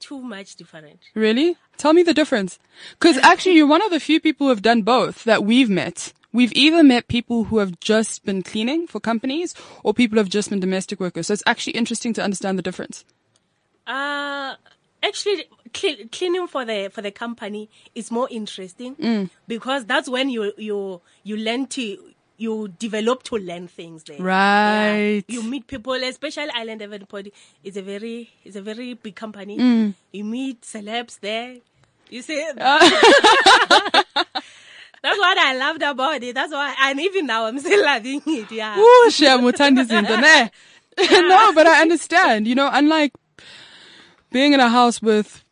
Too 0.01 0.19
much 0.19 0.57
different. 0.57 0.99
Really? 1.15 1.55
Tell 1.77 1.93
me 1.93 2.03
the 2.03 2.13
difference. 2.13 2.59
Because 2.99 3.15
actually, 3.23 3.55
you're 3.55 3.67
one 3.67 3.81
of 3.83 3.91
the 3.91 4.01
few 4.01 4.19
people 4.19 4.47
who 4.47 4.49
have 4.49 4.61
done 4.61 4.81
both 4.81 5.23
that 5.23 5.45
we've 5.45 5.69
met. 5.69 6.11
We've 6.33 6.53
either 6.53 6.81
met 6.83 7.07
people 7.07 7.45
who 7.45 7.57
have 7.57 7.79
just 7.81 8.23
been 8.25 8.41
cleaning 8.41 8.87
for 8.87 8.99
companies 9.01 9.53
or 9.83 9.93
people 9.93 10.15
who 10.15 10.19
have 10.19 10.29
just 10.29 10.49
been 10.49 10.59
domestic 10.61 10.99
workers. 10.99 11.27
So 11.27 11.33
it's 11.33 11.43
actually 11.45 11.73
interesting 11.73 12.13
to 12.13 12.23
understand 12.23 12.57
the 12.57 12.61
difference. 12.61 13.03
Uh, 13.85 14.55
actually, 15.03 15.45
cle- 15.73 16.07
cleaning 16.11 16.47
for 16.47 16.63
the 16.63 16.89
for 16.93 17.01
the 17.01 17.11
company 17.11 17.69
is 17.95 18.11
more 18.11 18.27
interesting 18.31 18.95
Mm. 18.95 19.29
because 19.47 19.85
that's 19.85 20.07
when 20.07 20.29
you 20.29 20.53
you 20.57 21.01
you 21.23 21.35
learn 21.35 21.65
to 21.67 21.97
you 22.37 22.69
develop 22.79 23.23
to 23.23 23.35
learn 23.35 23.67
things 23.67 24.03
there. 24.05 24.19
Right. 24.21 25.23
Yeah. 25.27 25.35
You 25.35 25.43
meet 25.43 25.67
people, 25.67 25.93
especially 25.93 26.49
Ireland 26.55 26.81
Everybody. 26.81 27.33
It's 27.63 27.75
a 27.77 27.81
very 27.83 28.29
it's 28.45 28.55
a 28.55 28.61
very 28.61 28.93
big 28.93 29.15
company. 29.15 29.57
Mm. 29.57 29.93
You 30.13 30.23
meet 30.23 30.61
celebs 30.61 31.19
there. 31.19 31.57
You 32.09 32.21
see. 32.21 32.45
Ah. 32.59 34.03
That's 35.03 35.17
what 35.17 35.37
I 35.37 35.55
loved 35.55 35.81
about 35.81 36.21
it. 36.21 36.35
That's 36.35 36.51
why, 36.53 36.75
and 36.81 36.99
even 36.99 37.25
now 37.25 37.45
I'm 37.45 37.59
still 37.59 37.83
loving 37.83 38.21
it. 38.25 38.51
Yeah. 38.51 38.77
Ooh, 38.77 39.07
shiyamuthanda 39.09 39.85
izinto, 39.85 40.19
ne? 40.21 40.51
no, 41.27 41.53
but 41.53 41.65
I 41.67 41.81
understand. 41.81 42.47
You 42.47 42.55
know, 42.55 42.69
unlike 42.71 43.13
being 44.31 44.53
in 44.53 44.59
a 44.59 44.69
house 44.69 45.01
with 45.01 45.43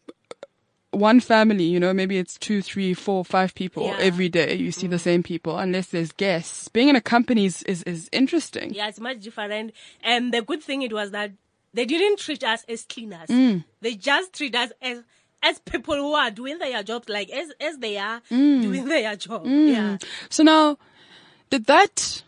one 0.91 1.19
family, 1.19 1.63
you 1.63 1.79
know, 1.79 1.93
maybe 1.93 2.17
it's 2.17 2.37
two, 2.37 2.61
three, 2.61 2.93
four, 2.93 3.23
five 3.25 3.53
people 3.55 3.85
Yeah. 3.85 3.97
every 3.99 4.29
day. 4.29 4.55
You 4.55 4.71
see 4.71 4.87
the 4.87 4.99
same 4.99 5.23
people, 5.23 5.57
unless 5.57 5.87
there's 5.87 6.11
guests. 6.11 6.67
Being 6.67 6.89
in 6.89 6.95
a 6.95 7.01
company 7.01 7.45
is, 7.45 7.63
is, 7.63 7.83
is 7.83 8.09
interesting. 8.11 8.73
Yeah, 8.73 8.87
it's 8.87 8.99
much 8.99 9.19
different. 9.21 9.73
And 10.03 10.33
the 10.33 10.41
good 10.41 10.61
thing 10.63 10.81
it 10.81 10.93
was 10.93 11.11
that 11.11 11.31
they 11.73 11.85
didn't 11.85 12.17
treat 12.19 12.43
us 12.43 12.65
as 12.67 12.83
cleaners. 12.83 13.29
Mm. 13.29 13.63
They 13.81 13.95
just 13.95 14.33
treat 14.33 14.55
us 14.55 14.71
as 14.81 15.03
as 15.41 15.59
people 15.59 15.95
who 15.95 16.13
are 16.13 16.31
doing 16.31 16.57
their 16.59 16.83
jobs, 16.83 17.07
like 17.09 17.29
as 17.29 17.51
as 17.59 17.77
they 17.77 17.97
are 17.97 18.21
Mm. 18.29 18.61
doing 18.61 18.85
their 18.85 19.15
job. 19.15 19.45
Yeah. 19.45 19.97
So 20.29 20.43
now, 20.43 20.77
did 21.49 21.65
that, 21.65 22.23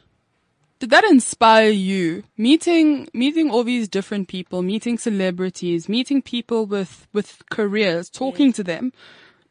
did 0.80 0.90
that 0.90 1.04
inspire 1.04 1.70
you? 1.70 2.24
Meeting, 2.38 3.08
meeting 3.14 3.52
all 3.52 3.64
these 3.64 3.88
different 3.88 4.28
people, 4.28 4.62
meeting 4.62 4.98
celebrities, 4.98 5.88
meeting 5.90 6.22
people 6.22 6.66
with, 6.66 7.08
with 7.14 7.44
careers, 7.50 8.10
talking 8.10 8.52
to 8.54 8.64
them. 8.64 8.92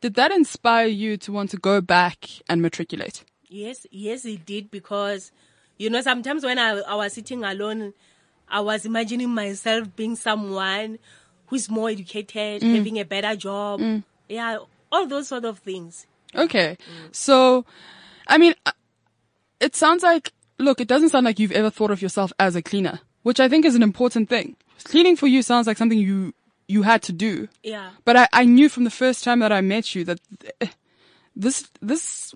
Did 0.00 0.14
that 0.14 0.32
inspire 0.32 0.86
you 0.86 1.16
to 1.18 1.32
want 1.32 1.50
to 1.50 1.58
go 1.58 1.80
back 1.80 2.26
and 2.48 2.62
matriculate? 2.62 3.22
Yes, 3.48 3.86
yes, 3.90 4.24
it 4.24 4.46
did 4.46 4.70
because, 4.70 5.30
you 5.76 5.90
know, 5.90 6.00
sometimes 6.00 6.42
when 6.44 6.58
I, 6.58 6.78
I 6.80 6.94
was 6.94 7.12
sitting 7.12 7.44
alone, 7.44 7.92
I 8.48 8.60
was 8.60 8.86
imagining 8.86 9.28
myself 9.30 9.94
being 9.94 10.16
someone 10.16 10.98
who's 11.50 11.68
more 11.68 11.90
educated, 11.90 12.62
Mm. 12.62 12.76
having 12.76 12.98
a 12.98 13.04
better 13.04 13.36
job. 13.36 13.80
Yeah, 14.28 14.58
all 14.90 15.06
those 15.06 15.28
sort 15.28 15.44
of 15.44 15.58
things. 15.58 16.06
Okay. 16.34 16.76
So, 17.12 17.64
I 18.26 18.38
mean, 18.38 18.54
uh, 18.64 18.72
it 19.60 19.74
sounds 19.76 20.02
like, 20.02 20.32
look, 20.58 20.80
it 20.80 20.88
doesn't 20.88 21.10
sound 21.10 21.26
like 21.26 21.38
you've 21.38 21.52
ever 21.52 21.68
thought 21.70 21.90
of 21.90 22.00
yourself 22.00 22.32
as 22.38 22.54
a 22.56 22.62
cleaner, 22.62 23.00
which 23.24 23.40
I 23.40 23.48
think 23.48 23.64
is 23.64 23.74
an 23.74 23.82
important 23.82 24.28
thing. 24.28 24.56
Cleaning 24.84 25.16
for 25.16 25.26
you 25.26 25.42
sounds 25.42 25.66
like 25.66 25.76
something 25.76 25.98
you, 25.98 26.32
you 26.68 26.82
had 26.82 27.02
to 27.02 27.12
do. 27.12 27.48
Yeah. 27.62 27.90
But 28.04 28.16
I, 28.16 28.28
I 28.32 28.44
knew 28.44 28.68
from 28.68 28.84
the 28.84 28.90
first 28.90 29.24
time 29.24 29.40
that 29.40 29.50
I 29.52 29.60
met 29.60 29.94
you 29.94 30.04
that 30.04 30.20
this, 31.36 31.68
this 31.82 32.34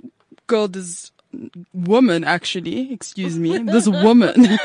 girl, 0.49 0.69
this 0.69 1.11
woman 1.73 2.25
actually, 2.25 2.93
excuse 2.93 3.39
me, 3.39 3.59
this 3.75 3.89
woman, 3.89 4.59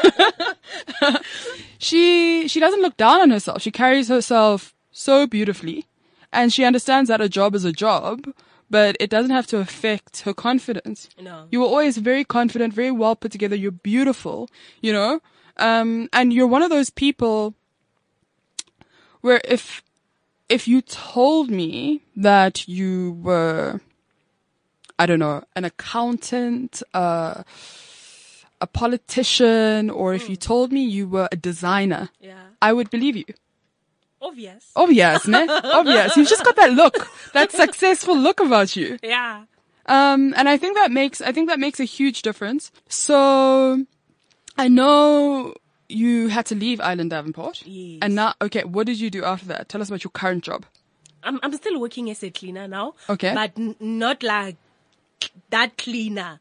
she, 1.78 2.48
she 2.48 2.60
doesn't 2.60 2.82
look 2.82 2.98
down 2.98 3.22
on 3.22 3.30
herself. 3.30 3.62
She 3.62 3.72
carries 3.72 4.08
herself 4.08 4.74
so 4.92 5.28
beautifully 5.28 5.86
and 6.32 6.54
she 6.54 6.64
understands 6.64 7.08
that 7.08 7.22
a 7.22 7.30
job 7.30 7.56
is 7.56 7.66
a 7.66 7.72
job, 7.72 8.34
but 8.70 8.96
it 9.00 9.10
doesn't 9.10 9.32
have 9.32 9.48
to 9.48 9.58
affect 9.58 10.22
her 10.22 10.34
confidence. 10.34 11.10
No. 11.20 11.48
You 11.52 11.62
were 11.62 11.66
always 11.66 11.98
very 11.98 12.24
confident, 12.24 12.74
very 12.74 12.92
well 12.92 13.16
put 13.16 13.32
together. 13.32 13.56
You're 13.56 13.72
beautiful, 13.72 14.50
you 14.82 14.94
know? 14.94 15.22
Um, 15.58 16.08
and 16.14 16.32
you're 16.32 16.48
one 16.48 16.62
of 16.62 16.70
those 16.70 16.90
people 16.90 17.56
where 19.22 19.42
if, 19.44 19.84
if 20.48 20.68
you 20.68 20.82
told 20.82 21.50
me 21.50 22.02
that 22.16 22.68
you 22.68 23.14
were, 23.22 23.82
I 25.00 25.06
don't 25.06 25.20
know, 25.20 25.44
an 25.56 25.64
accountant, 25.66 26.84
uh, 26.94 27.44
a 28.62 28.68
politician, 28.68 29.90
or 29.90 30.14
if 30.14 30.30
you 30.30 30.36
told 30.36 30.72
me 30.72 30.84
you 30.84 31.08
were 31.08 31.30
a 31.32 31.36
designer, 31.38 32.10
Yeah. 32.20 32.42
I 32.62 32.74
would 32.74 32.90
believe 32.90 33.16
you. 33.16 33.24
Obvious. 34.22 34.70
Obvious, 34.76 35.26
ne? 35.28 35.48
Obvious. 35.80 36.18
You've 36.18 36.28
just 36.28 36.44
got 36.44 36.58
that 36.58 36.74
look, 36.74 37.08
that 37.34 37.52
successful 37.54 38.18
look 38.18 38.42
about 38.42 38.76
you. 38.76 39.00
Yeah. 39.02 39.46
Um, 39.86 40.34
and 40.36 40.50
I 40.50 40.58
think 40.58 40.76
that 40.76 40.92
makes, 40.92 41.22
I 41.22 41.32
think 41.32 41.48
that 41.50 41.58
makes 41.60 41.80
a 41.80 41.86
huge 41.86 42.22
difference. 42.22 42.70
So, 42.90 43.86
I 44.58 44.68
know 44.68 45.54
you 45.88 46.28
had 46.28 46.46
to 46.48 46.56
leave 46.56 46.82
Ireland 46.82 47.12
Davenport. 47.12 47.64
Yes. 47.66 48.00
And 48.02 48.14
now, 48.16 48.34
okay, 48.42 48.66
what 48.66 48.86
did 48.88 49.00
you 49.00 49.10
do 49.10 49.24
after 49.24 49.46
that? 49.48 49.70
Tell 49.70 49.82
us 49.82 49.88
about 49.88 50.04
your 50.04 50.12
current 50.12 50.44
job. 50.44 50.66
I'm 51.24 51.40
I'm 51.44 51.54
still 51.54 51.80
working 51.80 52.10
as 52.12 52.24
a 52.24 52.30
cleaner 52.30 52.68
now. 52.68 52.94
Okay. 53.10 53.34
But 53.34 53.52
n- 53.58 53.76
not 53.80 54.22
like 54.24 54.56
that 55.50 55.78
cleaner. 55.78 56.40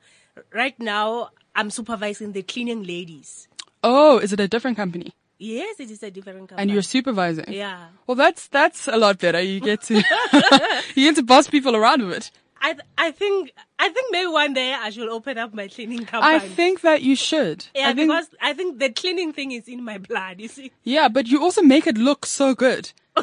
Right 0.52 0.78
now, 0.78 1.30
I'm 1.54 1.70
supervising 1.70 2.32
the 2.32 2.42
cleaning 2.42 2.84
ladies. 2.84 3.48
Oh, 3.82 4.18
is 4.18 4.32
it 4.32 4.40
a 4.40 4.48
different 4.48 4.76
company? 4.76 5.12
Yes, 5.38 5.78
it 5.78 5.90
is 5.90 6.02
a 6.02 6.10
different 6.10 6.48
company. 6.48 6.62
And 6.62 6.70
you're 6.70 6.82
supervising? 6.82 7.52
Yeah. 7.52 7.88
Well, 8.06 8.16
that's, 8.16 8.48
that's 8.48 8.88
a 8.88 8.96
lot 8.96 9.18
better. 9.18 9.40
You 9.40 9.60
get 9.60 9.82
to, 9.82 9.94
you 10.94 11.08
get 11.08 11.16
to 11.16 11.22
boss 11.22 11.48
people 11.48 11.76
around 11.76 12.02
with 12.06 12.16
it. 12.16 12.30
I 12.60 12.72
th- 12.72 12.84
I 12.98 13.12
think 13.12 13.52
I 13.78 13.88
think 13.88 14.10
maybe 14.10 14.26
one 14.26 14.52
day 14.52 14.74
I 14.74 14.90
should 14.90 15.08
open 15.08 15.38
up 15.38 15.54
my 15.54 15.68
cleaning 15.68 16.04
company. 16.04 16.34
I 16.34 16.40
think 16.40 16.80
that 16.80 17.02
you 17.02 17.14
should. 17.14 17.66
yeah, 17.72 17.90
I 17.90 17.94
think, 17.94 18.10
because 18.10 18.28
I 18.40 18.52
think 18.52 18.80
the 18.80 18.90
cleaning 18.90 19.32
thing 19.32 19.52
is 19.52 19.68
in 19.68 19.84
my 19.84 19.98
blood. 19.98 20.40
You 20.40 20.48
see. 20.48 20.72
yeah, 20.82 21.06
but 21.08 21.28
you 21.28 21.40
also 21.40 21.62
make 21.62 21.86
it 21.86 21.96
look 21.96 22.26
so 22.26 22.56
good. 22.56 22.90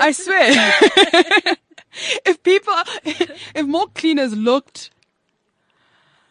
I 0.00 0.12
swear. 0.12 1.56
if 2.26 2.42
people, 2.42 2.74
if 3.54 3.66
more 3.66 3.86
cleaners 3.88 4.34
looked 4.36 4.90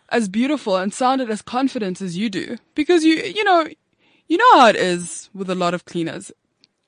as 0.10 0.28
beautiful 0.30 0.78
and 0.78 0.94
sounded 0.94 1.30
as 1.30 1.42
confident 1.42 2.02
as 2.02 2.18
you 2.18 2.30
do, 2.30 2.58
because 2.76 3.04
you, 3.04 3.16
you 3.16 3.44
know, 3.44 3.68
you 4.28 4.38
know 4.38 4.60
how 4.60 4.68
it 4.68 4.76
is 4.76 5.30
with 5.34 5.50
a 5.50 5.56
lot 5.56 5.74
of 5.74 5.86
cleaners. 5.86 6.32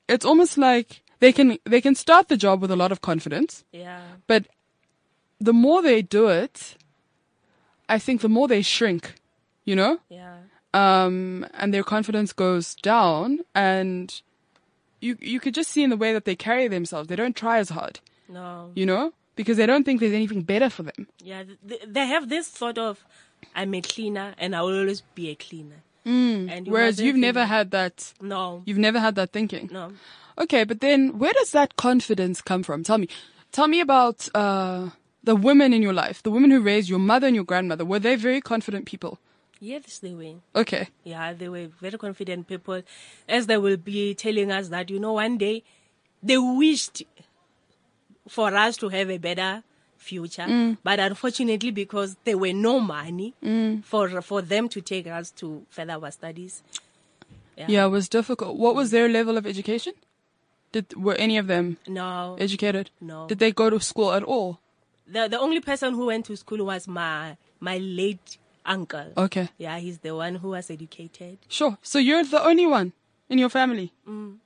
It's 0.08 0.24
almost 0.24 0.56
like 0.56 1.02
they 1.20 1.32
can, 1.32 1.58
they 1.64 1.80
can 1.80 1.94
start 1.94 2.28
the 2.28 2.36
job 2.36 2.60
with 2.62 2.70
a 2.70 2.76
lot 2.76 2.92
of 2.92 3.00
confidence, 3.00 3.64
Yeah. 3.72 4.02
but 4.26 4.46
the 5.40 5.52
more 5.52 5.82
they 5.82 6.02
do 6.02 6.28
it, 6.28 6.76
I 7.88 7.98
think 7.98 8.20
the 8.20 8.28
more 8.28 8.48
they 8.48 8.62
shrink, 8.62 9.14
you 9.64 9.76
know? 9.76 9.98
Yeah. 10.08 10.36
um, 10.74 11.46
and 11.54 11.72
their 11.72 11.82
confidence 11.84 12.32
goes 12.32 12.74
down, 12.76 13.40
and 13.54 14.20
you 15.00 15.16
you 15.20 15.40
could 15.40 15.54
just 15.54 15.70
see 15.70 15.82
in 15.82 15.90
the 15.90 15.96
way 15.96 16.12
that 16.12 16.24
they 16.26 16.36
carry 16.36 16.68
themselves. 16.68 17.08
They 17.08 17.16
don't 17.16 17.34
try 17.36 17.58
as 17.58 17.70
hard, 17.70 18.00
No. 18.28 18.70
you 18.74 18.86
know, 18.86 19.12
because 19.36 19.56
they 19.56 19.66
don't 19.66 19.84
think 19.84 20.00
there's 20.00 20.12
anything 20.12 20.42
better 20.42 20.70
for 20.70 20.82
them. 20.82 21.06
Yeah. 21.22 21.44
Th- 21.68 21.82
they 21.86 22.06
have 22.06 22.28
this 22.28 22.46
sort 22.46 22.78
of, 22.78 23.04
I'm 23.54 23.74
a 23.74 23.80
cleaner 23.80 24.34
and 24.38 24.56
I 24.56 24.62
will 24.62 24.78
always 24.78 25.02
be 25.14 25.30
a 25.30 25.34
cleaner. 25.34 25.82
Mm. 26.04 26.50
And 26.50 26.66
you 26.66 26.72
Whereas 26.72 27.00
you've 27.00 27.16
never 27.16 27.44
had 27.44 27.70
that. 27.72 28.12
No. 28.20 28.62
You've 28.64 28.78
never 28.78 29.00
had 29.00 29.16
that 29.16 29.32
thinking. 29.32 29.68
No. 29.72 29.92
Okay, 30.38 30.64
but 30.64 30.80
then 30.80 31.18
where 31.18 31.32
does 31.32 31.50
that 31.52 31.76
confidence 31.76 32.40
come 32.40 32.62
from? 32.62 32.84
Tell 32.84 32.98
me, 32.98 33.08
tell 33.52 33.68
me 33.68 33.80
about 33.80 34.28
uh, 34.34 34.90
the 35.24 35.34
women 35.34 35.72
in 35.72 35.82
your 35.82 35.92
life, 35.92 36.22
the 36.22 36.30
women 36.30 36.50
who 36.50 36.60
raised 36.60 36.88
your 36.88 36.98
mother 36.98 37.26
and 37.26 37.34
your 37.34 37.44
grandmother. 37.44 37.84
Were 37.84 37.98
they 37.98 38.16
very 38.16 38.40
confident 38.40 38.86
people? 38.86 39.18
Yes, 39.58 39.98
they 39.98 40.14
were. 40.14 40.34
Okay. 40.54 40.88
Yeah, 41.04 41.32
they 41.32 41.48
were 41.48 41.68
very 41.80 41.96
confident 41.98 42.46
people, 42.46 42.82
as 43.28 43.46
they 43.46 43.56
will 43.56 43.78
be 43.78 44.14
telling 44.14 44.52
us 44.52 44.68
that 44.68 44.90
you 44.90 45.00
know 45.00 45.14
one 45.14 45.38
day 45.38 45.64
they 46.22 46.36
wished 46.36 47.02
for 48.28 48.54
us 48.54 48.76
to 48.78 48.88
have 48.88 49.10
a 49.10 49.18
better 49.18 49.62
future, 49.96 50.42
mm. 50.42 50.76
but 50.84 51.00
unfortunately 51.00 51.70
because 51.70 52.16
there 52.24 52.38
were 52.38 52.52
no 52.52 52.80
money 52.80 53.34
mm. 53.42 53.82
for 53.84 54.20
for 54.22 54.42
them 54.42 54.68
to 54.68 54.80
take 54.80 55.06
us 55.06 55.30
to 55.32 55.64
further 55.70 55.94
our 55.94 56.10
studies. 56.10 56.62
Yeah, 57.56 57.86
it 57.86 57.88
was 57.88 58.08
difficult. 58.08 58.56
What 58.56 58.74
was 58.74 58.90
their 58.90 59.08
level 59.08 59.38
of 59.38 59.46
education? 59.46 59.94
Did 60.72 60.94
were 60.94 61.14
any 61.14 61.38
of 61.38 61.46
them 61.46 61.78
No, 61.88 62.36
educated? 62.38 62.90
No. 63.00 63.26
Did 63.28 63.38
they 63.38 63.50
go 63.50 63.70
to 63.70 63.80
school 63.80 64.12
at 64.12 64.22
all? 64.22 64.60
the 65.06 65.28
the 65.28 65.38
only 65.38 65.60
person 65.60 65.94
who 65.94 66.06
went 66.06 66.26
to 66.26 66.36
school 66.36 66.64
was 66.66 66.88
my 66.88 67.36
my 67.60 67.78
late 67.78 68.38
uncle. 68.64 69.12
Okay. 69.16 69.48
Yeah, 69.58 69.78
he's 69.78 69.98
the 69.98 70.14
one 70.14 70.36
who 70.36 70.50
was 70.50 70.70
educated. 70.70 71.38
Sure. 71.48 71.78
So 71.82 71.98
you're 71.98 72.24
the 72.24 72.42
only 72.42 72.66
one 72.66 72.92
in 73.28 73.38
your 73.38 73.48
family. 73.48 73.92
Mm. 74.08 74.38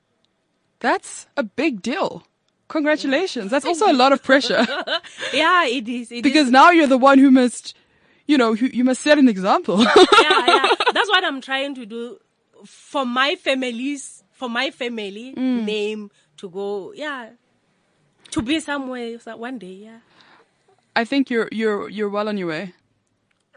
That's 0.79 1.27
a 1.35 1.43
big 1.43 1.81
deal. 1.81 2.23
Congratulations. 2.71 3.51
That's 3.51 3.65
also 3.65 3.91
a 3.91 3.93
lot 3.93 4.13
of 4.13 4.23
pressure 4.23 4.65
Yeah, 5.33 5.65
it 5.65 5.89
is. 5.89 6.09
It 6.09 6.15
is. 6.15 6.21
because 6.21 6.49
now 6.49 6.71
you're 6.71 6.87
the 6.87 6.97
one 6.97 7.19
who 7.19 7.29
must, 7.29 7.75
you 8.27 8.37
know, 8.37 8.55
who, 8.55 8.67
you 8.67 8.85
must 8.85 9.01
set 9.01 9.17
an 9.17 9.27
example. 9.27 9.83
yeah, 9.83 10.45
yeah. 10.47 10.67
That's 10.93 11.09
what 11.09 11.25
I'm 11.25 11.41
trying 11.41 11.75
to 11.75 11.85
do 11.85 12.17
for 12.65 13.05
my 13.05 13.35
family's, 13.35 14.23
for 14.31 14.49
my 14.49 14.71
family 14.71 15.33
mm. 15.35 15.65
name 15.65 16.11
to 16.37 16.49
go, 16.49 16.93
yeah, 16.93 17.31
to 18.31 18.41
be 18.41 18.61
somewhere 18.61 19.19
so- 19.19 19.35
one 19.35 19.59
day, 19.59 19.73
yeah. 19.73 19.99
I 20.95 21.03
think 21.03 21.29
you're 21.29 21.49
you're 21.51 21.89
you're 21.89 22.09
well 22.09 22.27
on 22.29 22.37
your 22.37 22.47
way. 22.47 22.73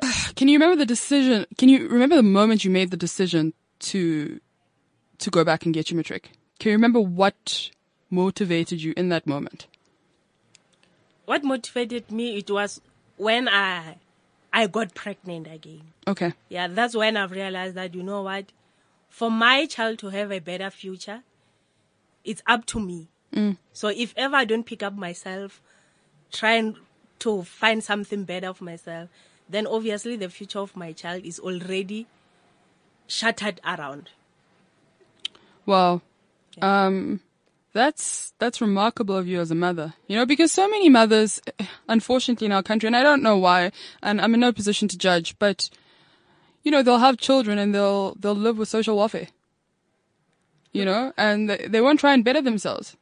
Can 0.36 0.48
you 0.48 0.56
remember 0.56 0.76
the 0.76 0.86
decision? 0.86 1.46
Can 1.56 1.68
you 1.68 1.88
remember 1.88 2.16
the 2.16 2.22
moment 2.22 2.64
you 2.64 2.70
made 2.70 2.90
the 2.90 2.96
decision 2.96 3.54
to 3.90 4.40
to 5.18 5.30
go 5.30 5.44
back 5.44 5.64
and 5.64 5.74
get 5.74 5.90
your 5.90 5.96
matric? 5.96 6.30
Can 6.58 6.70
you 6.70 6.76
remember 6.76 7.00
what 7.00 7.70
motivated 8.10 8.82
you 8.82 8.94
in 8.96 9.08
that 9.08 9.26
moment? 9.26 9.66
what 11.26 11.44
motivated 11.44 12.10
me 12.10 12.38
it 12.38 12.50
was 12.50 12.80
when 13.16 13.48
I 13.48 13.96
I 14.52 14.66
got 14.66 14.94
pregnant 14.94 15.48
again. 15.50 15.82
Okay. 16.06 16.32
Yeah, 16.48 16.68
that's 16.68 16.94
when 16.94 17.16
I've 17.16 17.32
realized 17.32 17.74
that 17.74 17.94
you 17.94 18.02
know 18.02 18.22
what, 18.22 18.46
for 19.08 19.30
my 19.30 19.66
child 19.66 19.98
to 20.00 20.10
have 20.10 20.30
a 20.30 20.38
better 20.38 20.70
future, 20.70 21.22
it's 22.24 22.42
up 22.46 22.64
to 22.66 22.80
me. 22.80 23.08
So 23.72 23.88
if 23.88 24.14
ever 24.16 24.36
I 24.36 24.44
don't 24.44 24.62
pick 24.62 24.84
up 24.84 24.94
myself, 24.94 25.60
trying 26.30 26.76
to 27.18 27.42
find 27.42 27.82
something 27.82 28.22
better 28.22 28.54
for 28.54 28.62
myself, 28.62 29.08
then 29.48 29.66
obviously 29.66 30.14
the 30.14 30.28
future 30.28 30.60
of 30.60 30.76
my 30.76 30.92
child 30.92 31.24
is 31.24 31.40
already 31.40 32.06
shattered 33.08 33.60
around. 33.66 34.10
Wow. 35.66 36.02
Um, 36.62 37.18
that's 37.74 38.32
that's 38.38 38.60
remarkable 38.60 39.16
of 39.16 39.28
you 39.28 39.40
as 39.40 39.50
a 39.50 39.54
mother. 39.54 39.94
You 40.06 40.16
know, 40.16 40.24
because 40.24 40.52
so 40.52 40.66
many 40.68 40.88
mothers, 40.88 41.42
unfortunately, 41.88 42.46
in 42.46 42.52
our 42.52 42.62
country, 42.62 42.86
and 42.86 42.96
I 42.96 43.02
don't 43.02 43.22
know 43.22 43.36
why, 43.36 43.72
and 44.02 44.20
I'm 44.20 44.32
in 44.32 44.40
no 44.40 44.52
position 44.52 44.88
to 44.88 44.96
judge, 44.96 45.38
but 45.38 45.68
you 46.62 46.70
know, 46.70 46.82
they'll 46.82 46.98
have 46.98 47.18
children 47.18 47.58
and 47.58 47.74
they'll 47.74 48.14
they'll 48.14 48.34
live 48.34 48.56
with 48.56 48.68
social 48.68 48.96
welfare. 48.96 49.28
You 50.72 50.84
know, 50.84 51.12
and 51.16 51.50
they, 51.50 51.66
they 51.68 51.80
won't 51.80 52.00
try 52.00 52.14
and 52.14 52.24
better 52.24 52.40
themselves. 52.40 52.96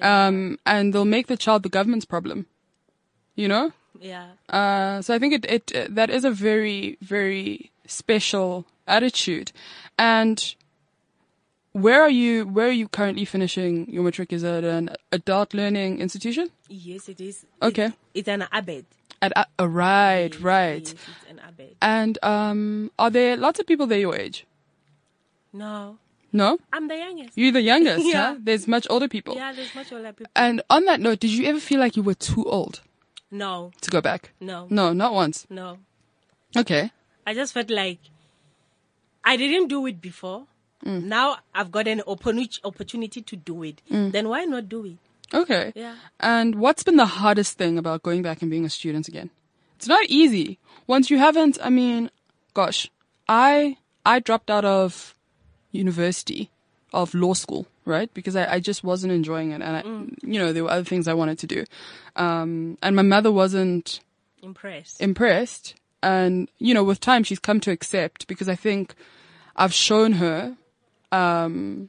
Um, 0.00 0.58
and 0.64 0.94
they'll 0.94 1.04
make 1.04 1.26
the 1.26 1.36
child 1.36 1.62
the 1.62 1.68
government's 1.68 2.06
problem. 2.06 2.46
You 3.34 3.48
know. 3.48 3.72
Yeah. 4.00 4.28
Uh, 4.50 5.00
so 5.00 5.14
I 5.14 5.18
think 5.18 5.32
it, 5.32 5.72
it, 5.72 5.94
that 5.94 6.10
is 6.10 6.24
a 6.24 6.30
very, 6.30 6.98
very 7.00 7.70
special 7.86 8.66
attitude. 8.86 9.52
And 9.98 10.54
where 11.84 12.00
are 12.02 12.10
you, 12.10 12.46
where 12.46 12.68
are 12.68 12.78
you 12.82 12.88
currently 12.88 13.24
finishing 13.24 13.88
your 13.90 14.02
matric? 14.04 14.32
Is 14.32 14.42
it 14.42 14.64
an 14.64 14.90
adult 15.12 15.52
learning 15.54 16.00
institution? 16.00 16.50
Yes, 16.68 17.08
it 17.08 17.20
is. 17.20 17.44
Okay. 17.62 17.86
It's, 17.86 17.96
it's 18.14 18.28
an 18.28 18.42
ABET. 18.52 18.84
At, 19.22 19.32
uh, 19.36 19.44
uh, 19.60 19.68
right, 19.68 20.32
Yes, 20.32 20.40
right. 20.42 20.82
Yes, 20.82 20.92
it's 20.92 21.30
an 21.30 21.40
ABET. 21.48 21.74
And, 21.80 22.18
um, 22.22 22.90
are 22.98 23.10
there 23.10 23.36
lots 23.36 23.58
of 23.60 23.66
people 23.66 23.86
there 23.86 23.98
your 23.98 24.16
age? 24.16 24.46
No, 25.52 25.98
No? 26.32 26.58
I'm 26.72 26.86
the 26.88 26.96
youngest. 26.96 27.32
You're 27.38 27.52
the 27.52 27.62
youngest, 27.62 28.04
Yeah. 28.12 28.34
huh? 28.34 28.36
There's 28.42 28.66
much 28.68 28.86
older 28.90 29.08
people. 29.08 29.34
Yeah, 29.36 29.52
there's 29.52 29.74
much 29.74 29.90
older 29.92 30.12
people. 30.12 30.30
And 30.36 30.62
on 30.68 30.84
that 30.84 31.00
note, 31.00 31.20
did 31.20 31.30
you 31.30 31.46
ever 31.46 31.60
feel 31.60 31.80
like 31.80 31.96
you 31.96 32.02
were 32.02 32.14
too 32.14 32.44
old 32.44 32.80
No, 33.30 33.70
to 33.80 33.90
go 33.90 34.00
back? 34.00 34.32
no, 34.40 34.66
No, 34.70 34.92
not 34.92 35.12
once. 35.14 35.46
no. 35.50 35.78
Okay. 36.56 36.90
I 37.26 37.34
just 37.34 37.52
felt 37.54 37.70
like 37.70 37.98
I 39.24 39.36
didn't 39.36 39.68
do 39.68 39.86
it 39.86 40.00
before. 40.00 40.46
Mm. 40.86 41.04
Now 41.04 41.38
I've 41.54 41.70
got 41.72 41.88
an 41.88 42.02
opportunity 42.06 42.60
opportunity 42.64 43.20
to 43.22 43.36
do 43.36 43.62
it. 43.64 43.82
Then 43.90 44.28
why 44.28 44.44
not 44.44 44.68
do 44.68 44.84
it? 44.86 44.96
Okay. 45.34 45.72
Yeah. 45.74 45.96
And 46.20 46.54
what's 46.54 46.84
been 46.84 46.96
the 46.96 47.06
hardest 47.06 47.58
thing 47.58 47.78
about 47.78 48.02
going 48.04 48.22
back 48.22 48.42
and 48.42 48.50
being 48.50 48.64
a 48.64 48.70
student 48.70 49.08
again? 49.08 49.30
It's 49.76 49.88
not 49.88 50.04
easy. 50.08 50.58
Once 50.86 51.10
you 51.10 51.18
haven't, 51.18 51.58
I 51.62 51.68
mean, 51.70 52.10
gosh, 52.54 52.88
I, 53.28 53.76
I 54.06 54.20
dropped 54.20 54.50
out 54.50 54.64
of 54.64 55.14
university, 55.72 56.50
of 56.92 57.12
law 57.14 57.34
school, 57.34 57.66
right? 57.84 58.12
Because 58.14 58.36
I, 58.36 58.54
I 58.54 58.60
just 58.60 58.84
wasn't 58.84 59.12
enjoying 59.12 59.50
it. 59.50 59.60
And 59.62 59.76
I, 59.76 59.82
you 60.26 60.38
know, 60.38 60.52
there 60.52 60.62
were 60.64 60.70
other 60.70 60.84
things 60.84 61.08
I 61.08 61.14
wanted 61.14 61.38
to 61.40 61.46
do. 61.46 61.64
Um, 62.14 62.78
and 62.82 62.94
my 62.96 63.02
mother 63.02 63.32
wasn't 63.32 64.00
Impressed. 64.42 65.00
impressed. 65.00 65.74
And, 66.02 66.48
you 66.58 66.72
know, 66.72 66.84
with 66.84 67.00
time, 67.00 67.24
she's 67.24 67.40
come 67.40 67.58
to 67.60 67.72
accept 67.72 68.28
because 68.28 68.48
I 68.48 68.54
think 68.54 68.94
I've 69.56 69.74
shown 69.74 70.12
her, 70.12 70.56
um, 71.12 71.88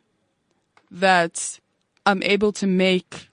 that 0.92 1.60
I'm 2.06 2.24
able 2.24 2.52
to 2.54 2.68
make 2.68 3.28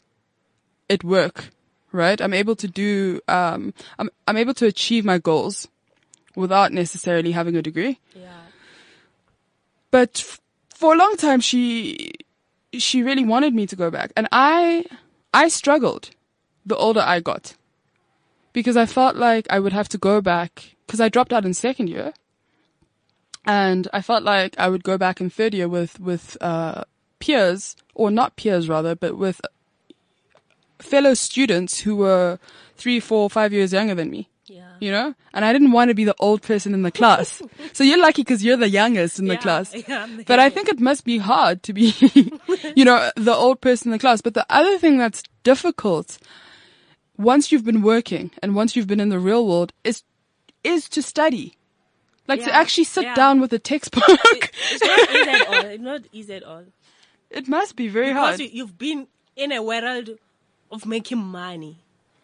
it 0.88 1.04
work, 1.04 1.50
right? 1.92 2.20
I'm 2.20 2.34
able 2.34 2.56
to 2.56 2.68
do, 2.68 3.20
um, 3.28 3.72
I'm, 3.98 4.10
I'm 4.26 4.36
able 4.36 4.54
to 4.54 4.66
achieve 4.66 5.04
my 5.04 5.18
goals 5.18 5.68
without 6.36 6.72
necessarily 6.72 7.32
having 7.32 7.56
a 7.56 7.62
degree. 7.62 7.98
yeah. 8.14 8.30
But 9.90 10.18
f- 10.18 10.40
for 10.74 10.94
a 10.94 10.96
long 10.96 11.16
time, 11.16 11.40
she, 11.40 12.12
she 12.72 13.02
really 13.02 13.24
wanted 13.24 13.54
me 13.54 13.66
to 13.68 13.76
go 13.76 13.90
back. 13.90 14.12
And 14.16 14.26
I, 14.32 14.84
I 15.32 15.46
struggled 15.48 16.10
the 16.66 16.76
older 16.76 17.00
I 17.00 17.20
got 17.20 17.54
because 18.52 18.76
I 18.76 18.86
felt 18.86 19.14
like 19.14 19.46
I 19.50 19.60
would 19.60 19.72
have 19.72 19.88
to 19.90 19.98
go 19.98 20.20
back 20.20 20.74
because 20.86 21.00
I 21.00 21.08
dropped 21.08 21.32
out 21.32 21.44
in 21.44 21.54
second 21.54 21.88
year. 21.88 22.12
And 23.46 23.88
I 23.92 24.00
felt 24.02 24.22
like 24.24 24.54
I 24.58 24.68
would 24.68 24.84
go 24.84 24.96
back 24.98 25.20
in 25.20 25.30
third 25.30 25.54
year 25.54 25.68
with, 25.68 26.00
with, 26.00 26.36
uh, 26.40 26.84
peers 27.18 27.76
or 27.94 28.10
not 28.10 28.36
peers 28.36 28.68
rather, 28.68 28.94
but 28.94 29.16
with 29.16 29.40
fellow 30.78 31.14
students 31.14 31.80
who 31.80 31.96
were 31.96 32.38
three, 32.76 33.00
four, 33.00 33.30
five 33.30 33.52
years 33.52 33.72
younger 33.72 33.94
than 33.94 34.10
me 34.10 34.28
Yeah. 34.46 34.72
you 34.80 34.90
know? 34.90 35.14
And 35.32 35.44
I 35.44 35.52
didn't 35.52 35.72
want 35.72 35.88
to 35.88 35.94
be 35.94 36.04
the 36.04 36.14
old 36.18 36.42
person 36.42 36.74
in 36.74 36.82
the 36.82 36.90
class. 36.90 37.40
so 37.72 37.84
you're 37.84 38.00
lucky 38.00 38.22
because 38.22 38.44
you're 38.44 38.56
the 38.58 38.68
youngest 38.68 39.18
in 39.18 39.26
the 39.26 39.36
class. 39.38 39.74
yeah, 39.88 40.06
the 40.06 40.24
but 40.24 40.38
I 40.38 40.50
think 40.50 40.68
it 40.68 40.80
must 40.80 41.04
be 41.04 41.18
hard 41.18 41.62
to 41.62 41.72
be, 41.72 41.94
you 42.76 42.84
know, 42.84 43.10
the 43.16 43.34
old 43.34 43.60
person 43.60 43.88
in 43.88 43.92
the 43.92 43.98
class. 43.98 44.20
But 44.20 44.34
the 44.34 44.46
other 44.50 44.78
thing 44.78 44.98
that's 44.98 45.22
difficult 45.44 46.18
once 47.16 47.52
you've 47.52 47.64
been 47.64 47.82
working 47.82 48.30
and 48.42 48.54
once 48.54 48.74
you've 48.76 48.88
been 48.88 49.00
in 49.00 49.08
the 49.08 49.18
real 49.20 49.46
world 49.46 49.72
is, 49.84 50.02
is 50.62 50.88
to 50.90 51.00
study. 51.02 51.56
Like 52.26 52.42
to 52.44 52.54
actually 52.54 52.84
sit 52.84 53.04
yeah. 53.04 53.14
down 53.14 53.40
with 53.40 53.52
a 53.52 53.58
textbook. 53.58 54.04
It's 54.08 54.82
not 54.82 55.10
easy 55.10 55.30
at 55.30 55.46
all. 55.48 55.64
It's 55.64 55.82
not 55.82 56.00
easy 56.12 56.34
at 56.34 56.42
all. 56.42 56.64
it 57.30 57.48
must 57.48 57.76
be 57.76 57.88
very 57.88 58.08
Because 58.08 58.20
hard. 58.24 58.38
Because 58.38 58.54
you've 58.54 58.78
been 58.78 59.06
in 59.36 59.52
a 59.52 59.62
world 59.62 60.10
of 60.70 60.86
making 60.86 61.18
money. 61.18 61.78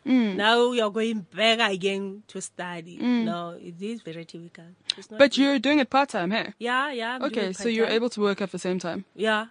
Mm. 0.06 0.36
Now 0.36 0.72
you're 0.72 0.90
going 0.90 1.26
back 1.34 1.60
again 1.70 2.22
to 2.28 2.40
study. 2.40 2.96
No, 2.96 3.50
it 3.60 3.74
is 3.82 4.00
very 4.00 4.24
difficult. 4.24 4.68
It's 4.96 5.10
not 5.10 5.18
But 5.18 5.32
easy. 5.32 5.42
you're 5.42 5.58
doing 5.58 5.78
it 5.78 5.90
part 5.90 6.08
time, 6.08 6.30
hey? 6.30 6.54
yeah, 6.58 6.90
yeah. 6.90 7.16
I'm 7.16 7.24
Okay, 7.24 7.52
so 7.52 7.68
you're 7.68 7.86
able 7.86 8.08
to 8.10 8.20
work 8.22 8.40
at 8.40 8.50
the 8.50 8.58
same 8.58 8.78
time. 8.78 9.04
Yeah, 9.14 9.46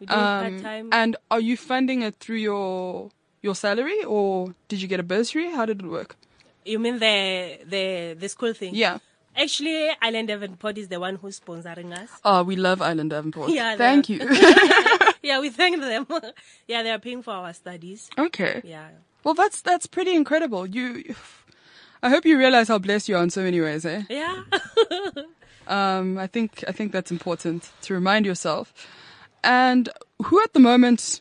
we 0.00 0.06
do 0.06 0.12
Um, 0.12 0.18
part 0.18 0.62
time. 0.62 0.88
and 0.92 1.16
are 1.30 1.38
you 1.40 1.56
funding 1.56 2.02
it 2.02 2.16
through 2.16 2.38
your 2.38 3.10
your 3.42 3.54
salary 3.54 4.02
or 4.04 4.54
did 4.68 4.82
you 4.82 4.88
get 4.88 4.98
a 4.98 5.04
bursary? 5.04 5.50
How 5.52 5.66
did 5.66 5.80
it 5.80 5.86
work? 5.86 6.16
You 6.64 6.78
mean 6.80 6.98
the 6.98 7.58
the 7.64 8.16
the 8.18 8.28
school 8.28 8.52
thing? 8.54 8.74
Yeah. 8.74 8.98
Actually, 9.36 9.90
Ireland 10.00 10.28
Davenport 10.28 10.78
is 10.78 10.88
the 10.88 11.00
one 11.00 11.16
who's 11.16 11.40
sponsoring 11.40 11.92
us. 11.96 12.10
Oh, 12.24 12.42
we 12.42 12.56
love 12.56 12.82
Ireland 12.82 13.10
Davenport. 13.10 13.50
Yeah, 13.50 13.76
Thank 13.76 14.08
you. 14.08 14.18
yeah, 15.22 15.40
we 15.40 15.48
thank 15.50 15.80
them. 15.80 16.06
yeah, 16.68 16.82
they 16.82 16.90
are 16.90 16.98
paying 16.98 17.22
for 17.22 17.32
our 17.32 17.52
studies. 17.54 18.10
okay. 18.18 18.60
Yeah. 18.64 18.88
Well, 19.24 19.34
that's 19.34 19.62
that's 19.62 19.86
pretty 19.86 20.14
incredible. 20.14 20.66
You, 20.66 21.14
I 22.02 22.10
hope 22.10 22.24
you 22.26 22.36
realize 22.36 22.68
how 22.68 22.78
blessed 22.78 23.08
you 23.08 23.16
are 23.16 23.22
in 23.22 23.30
so 23.30 23.42
many 23.42 23.60
ways, 23.60 23.84
eh? 23.86 24.02
Yeah. 24.08 24.42
Um, 25.68 26.18
I 26.18 26.26
think 26.26 26.64
I 26.66 26.72
think 26.72 26.90
that's 26.90 27.12
important 27.12 27.70
to 27.82 27.94
remind 27.94 28.26
yourself. 28.26 28.74
And 29.44 29.88
who 30.24 30.42
at 30.42 30.52
the 30.54 30.58
moment? 30.60 31.20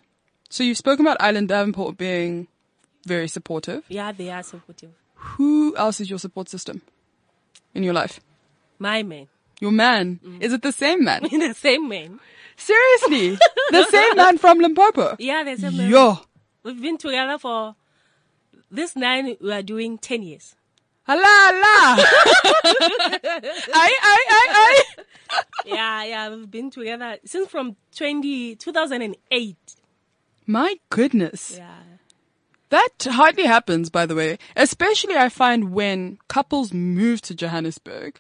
So 0.50 0.64
you've 0.64 0.78
spoken 0.80 1.06
about 1.06 1.18
Ireland 1.20 1.50
Davenport 1.50 1.96
being 1.96 2.48
very 3.06 3.28
supportive. 3.28 3.84
yeah, 3.88 4.12
they 4.12 4.32
are 4.32 4.42
supportive. 4.42 4.90
Who 5.14 5.76
else 5.78 6.02
is 6.02 6.10
your 6.10 6.18
support 6.18 6.50
system 6.50 6.82
in 7.74 7.84
your 7.84 7.94
life? 7.94 8.20
My 8.80 9.04
man. 9.04 9.28
Your 9.60 9.72
man. 9.72 10.20
Mm. 10.26 10.42
Is 10.42 10.54
it 10.54 10.62
the 10.62 10.72
same 10.72 11.04
man? 11.04 11.24
the 11.32 11.54
same 11.54 11.88
man. 11.88 12.20
Seriously, 12.58 13.38
the 13.72 13.86
same 13.92 14.16
man 14.16 14.38
from 14.38 14.60
Limpopo. 14.60 15.16
Yeah, 15.20 15.44
the 15.44 15.58
same 15.58 15.78
man. 15.78 15.90
Yo, 15.90 16.20
We've 16.64 16.82
been 16.82 16.98
together 16.98 17.38
for 17.40 17.76
this 18.70 18.96
nine, 18.96 19.36
we 19.42 19.52
are 19.52 19.64
doing 19.64 19.98
10 19.98 20.22
years. 20.22 20.56
hala 21.04 21.24
hala. 21.26 22.04
Aye 23.74 23.98
aye 24.04 24.26
aye 24.30 24.54
aye. 24.54 24.84
yeah, 25.66 26.04
yeah, 26.04 26.30
we've 26.30 26.50
been 26.52 26.70
together 26.70 27.18
since 27.26 27.48
from 27.50 27.76
20, 27.96 28.56
2008. 28.56 29.56
My 30.46 30.76
goodness. 30.90 31.56
Yeah. 31.58 31.76
That 32.72 32.90
hardly 33.06 33.44
happens, 33.44 33.90
by 33.90 34.06
the 34.06 34.16
way. 34.16 34.38
Especially 34.56 35.16
I 35.16 35.30
find 35.30 35.72
when 35.72 36.18
couples 36.28 36.74
move 36.74 37.22
to 37.24 37.36
Johannesburg, 37.36 38.20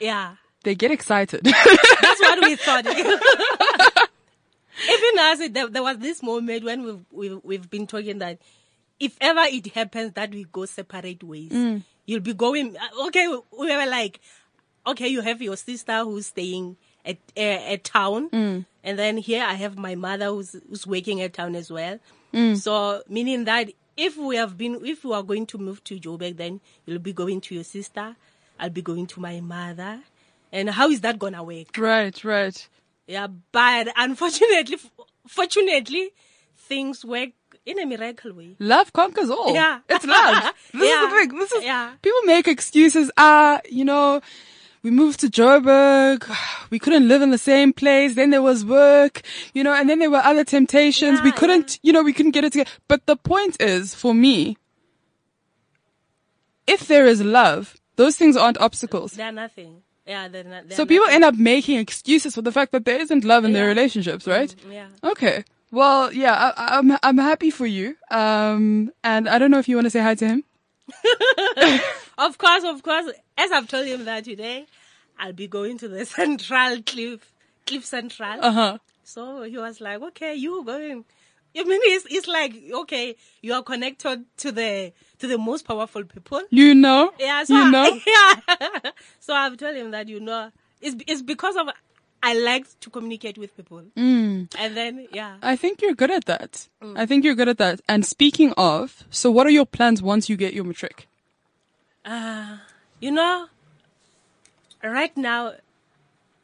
Yeah. 0.00 0.34
they 0.64 0.74
get 0.74 0.90
excited. 0.90 1.42
That's 1.44 2.20
what 2.20 2.40
we 2.42 2.56
thought. 2.56 2.86
Even 4.88 5.18
us, 5.18 5.48
there, 5.50 5.68
there 5.68 5.82
was 5.82 5.98
this 5.98 6.22
moment 6.22 6.64
when 6.64 6.82
we've, 6.82 7.04
we've, 7.12 7.40
we've 7.44 7.70
been 7.70 7.86
talking 7.86 8.18
that 8.18 8.38
if 8.98 9.16
ever 9.20 9.42
it 9.42 9.66
happens 9.74 10.12
that 10.14 10.30
we 10.30 10.44
go 10.50 10.64
separate 10.64 11.22
ways, 11.22 11.82
you'll 12.06 12.20
be 12.20 12.32
going, 12.34 12.76
uh, 12.76 13.06
okay, 13.06 13.28
we 13.28 13.38
we 13.58 13.76
were 13.76 13.86
like, 13.86 14.20
okay, 14.86 15.08
you 15.08 15.20
have 15.20 15.42
your 15.42 15.56
sister 15.56 16.02
who's 16.04 16.26
staying 16.26 16.76
at, 17.04 17.18
uh, 17.36 17.40
at 17.40 17.84
town. 17.84 18.30
And 18.32 18.98
then 18.98 19.18
here 19.18 19.44
I 19.44 19.54
have 19.54 19.76
my 19.76 19.94
mother 19.94 20.26
who's, 20.26 20.56
who's 20.68 20.86
working 20.86 21.20
at 21.20 21.34
town 21.34 21.54
as 21.54 21.70
well. 21.70 21.98
So 22.54 23.02
meaning 23.08 23.44
that 23.44 23.70
if 24.06 24.16
we 24.16 24.36
have 24.36 24.56
been, 24.56 24.74
if 24.84 25.04
we 25.04 25.12
are 25.18 25.22
going 25.22 25.46
to 25.46 25.58
move 25.58 25.82
to 25.84 25.98
Joburg, 26.00 26.36
then 26.36 26.60
you'll 26.86 26.98
be 27.10 27.12
going 27.12 27.40
to 27.42 27.54
your 27.54 27.64
sister. 27.64 28.16
I'll 28.58 28.70
be 28.70 28.82
going 28.82 29.06
to 29.08 29.20
my 29.20 29.40
mother. 29.40 30.00
And 30.52 30.70
how 30.70 30.88
is 30.90 31.00
that 31.02 31.18
gonna 31.18 31.42
work? 31.44 31.76
right, 31.78 32.24
right. 32.24 32.68
Yeah, 33.06 33.28
but 33.52 33.88
unfortunately, 33.96 34.74
f- 34.82 34.90
fortunately, 35.28 36.10
things 36.56 37.04
work 37.04 37.30
in 37.66 37.78
a 37.78 37.86
miracle 37.86 38.32
way. 38.32 38.56
Love 38.58 38.92
conquers 38.92 39.30
all. 39.30 39.52
Yeah. 39.54 39.80
It's 39.88 40.04
love. 40.04 40.52
This 40.72 40.88
Yeah. 40.88 41.04
is 41.04 41.10
the 41.12 41.16
thing. 41.18 41.38
This 41.38 41.52
is, 41.52 41.64
Yeah. 41.64 41.92
people 42.02 42.22
make 42.24 42.46
excuses. 42.48 43.10
Ah, 43.16 43.60
you 43.70 43.84
know, 43.84 44.20
we 44.82 44.90
moved 44.90 45.20
to 45.20 45.28
Joburg. 45.28 46.24
We 46.70 46.78
couldn't 46.78 47.08
live 47.08 47.20
in 47.20 47.30
the 47.32 47.38
same 47.38 47.72
place. 47.72 48.14
Then 48.14 48.30
there 48.30 48.42
was 48.42 48.64
work, 48.64 49.22
you 49.54 49.64
know, 49.64 49.74
and 49.74 49.90
then 49.90 49.98
there 49.98 50.08
were 50.10 50.22
other 50.22 50.44
temptations. 50.44 51.20
we 51.20 51.32
couldn't, 51.32 51.80
you 51.82 51.92
know, 51.92 52.04
we 52.04 52.12
couldn't 52.12 52.30
get 52.30 52.44
it 52.44 52.52
together. 52.52 52.70
But 52.86 53.06
the 53.06 53.16
point 53.16 53.60
is, 53.60 53.92
for 53.92 54.14
me, 54.14 54.56
if 56.68 56.86
there 56.86 57.06
is 57.06 57.20
love, 57.22 57.76
those 57.96 58.16
things 58.16 58.36
aren't 58.36 58.58
obstacles. 58.58 59.14
They're 59.14 59.32
nothing. 59.32 59.82
Yeah, 60.06 60.28
they're 60.28 60.44
not. 60.44 60.68
They're 60.68 60.76
So 60.76 60.86
people 60.86 61.06
nothing. 61.06 61.16
end 61.16 61.24
up 61.24 61.34
making 61.34 61.78
excuses 61.80 62.36
for 62.36 62.42
the 62.42 62.52
fact 62.52 62.70
that 62.70 62.84
there 62.84 63.00
isn't 63.00 63.24
love 63.24 63.44
in 63.44 63.52
their 63.52 63.66
relationships, 63.66 64.28
right? 64.28 64.54
Yeah. 64.70 64.86
Okay. 65.02 65.42
Well, 65.72 66.12
yeah, 66.12 66.52
I, 66.56 66.78
I'm 66.78 66.96
I'm 67.02 67.18
happy 67.18 67.50
for 67.50 67.66
you. 67.66 67.96
Um, 68.12 68.92
and 69.02 69.28
I 69.28 69.38
don't 69.38 69.50
know 69.50 69.58
if 69.58 69.68
you 69.68 69.76
want 69.76 69.86
to 69.86 69.90
say 69.90 70.00
hi 70.02 70.14
to 70.14 70.26
him. 70.26 70.44
Of 72.18 72.36
course, 72.36 72.64
of 72.64 72.82
course. 72.82 73.06
As 73.40 73.50
I've 73.52 73.68
told 73.68 73.86
him 73.86 74.04
that 74.04 74.24
today, 74.24 74.66
I'll 75.18 75.32
be 75.32 75.46
going 75.48 75.78
to 75.78 75.88
the 75.88 76.04
Central 76.18 76.82
Cliff, 76.82 77.32
Cliff 77.66 77.84
Central. 77.84 78.38
Uh 78.44 78.52
huh. 78.52 78.78
So 79.04 79.42
he 79.42 79.56
was 79.58 79.80
like, 79.80 80.00
okay, 80.02 80.34
you 80.34 80.62
going. 80.64 81.04
I 81.56 81.64
mean, 81.64 81.80
it's, 81.82 82.06
it's 82.08 82.28
like, 82.28 82.54
okay, 82.82 83.16
you 83.42 83.52
are 83.54 83.62
connected 83.62 84.24
to 84.36 84.52
the, 84.52 84.92
to 85.18 85.26
the 85.26 85.36
most 85.36 85.66
powerful 85.66 86.04
people. 86.04 86.40
You 86.50 86.76
know. 86.76 87.12
Yeah, 87.18 87.42
so 87.42 87.54
You 87.54 87.62
I- 87.62 87.70
know. 87.70 88.00
yeah. 88.06 88.90
so 89.18 89.34
I've 89.34 89.56
told 89.56 89.74
him 89.74 89.90
that, 89.90 90.06
you 90.06 90.20
know, 90.20 90.52
it's, 90.80 90.94
it's 91.08 91.22
because 91.22 91.56
of, 91.56 91.68
I 92.22 92.34
like 92.38 92.66
to 92.80 92.90
communicate 92.90 93.36
with 93.36 93.56
people. 93.56 93.82
Mm. 93.96 94.54
And 94.56 94.76
then, 94.76 95.08
yeah. 95.12 95.38
I 95.42 95.56
think 95.56 95.82
you're 95.82 95.94
good 95.94 96.12
at 96.12 96.26
that. 96.26 96.68
Mm. 96.80 96.96
I 96.96 97.04
think 97.06 97.24
you're 97.24 97.34
good 97.34 97.48
at 97.48 97.58
that. 97.58 97.80
And 97.88 98.06
speaking 98.06 98.52
of, 98.56 99.02
so 99.10 99.28
what 99.32 99.44
are 99.44 99.50
your 99.50 99.66
plans 99.66 100.00
once 100.02 100.28
you 100.28 100.36
get 100.36 100.54
your 100.54 100.62
matric? 100.62 101.08
Uh, 102.04 102.58
you 103.00 103.10
know, 103.10 103.46
right 104.82 105.16
now, 105.16 105.54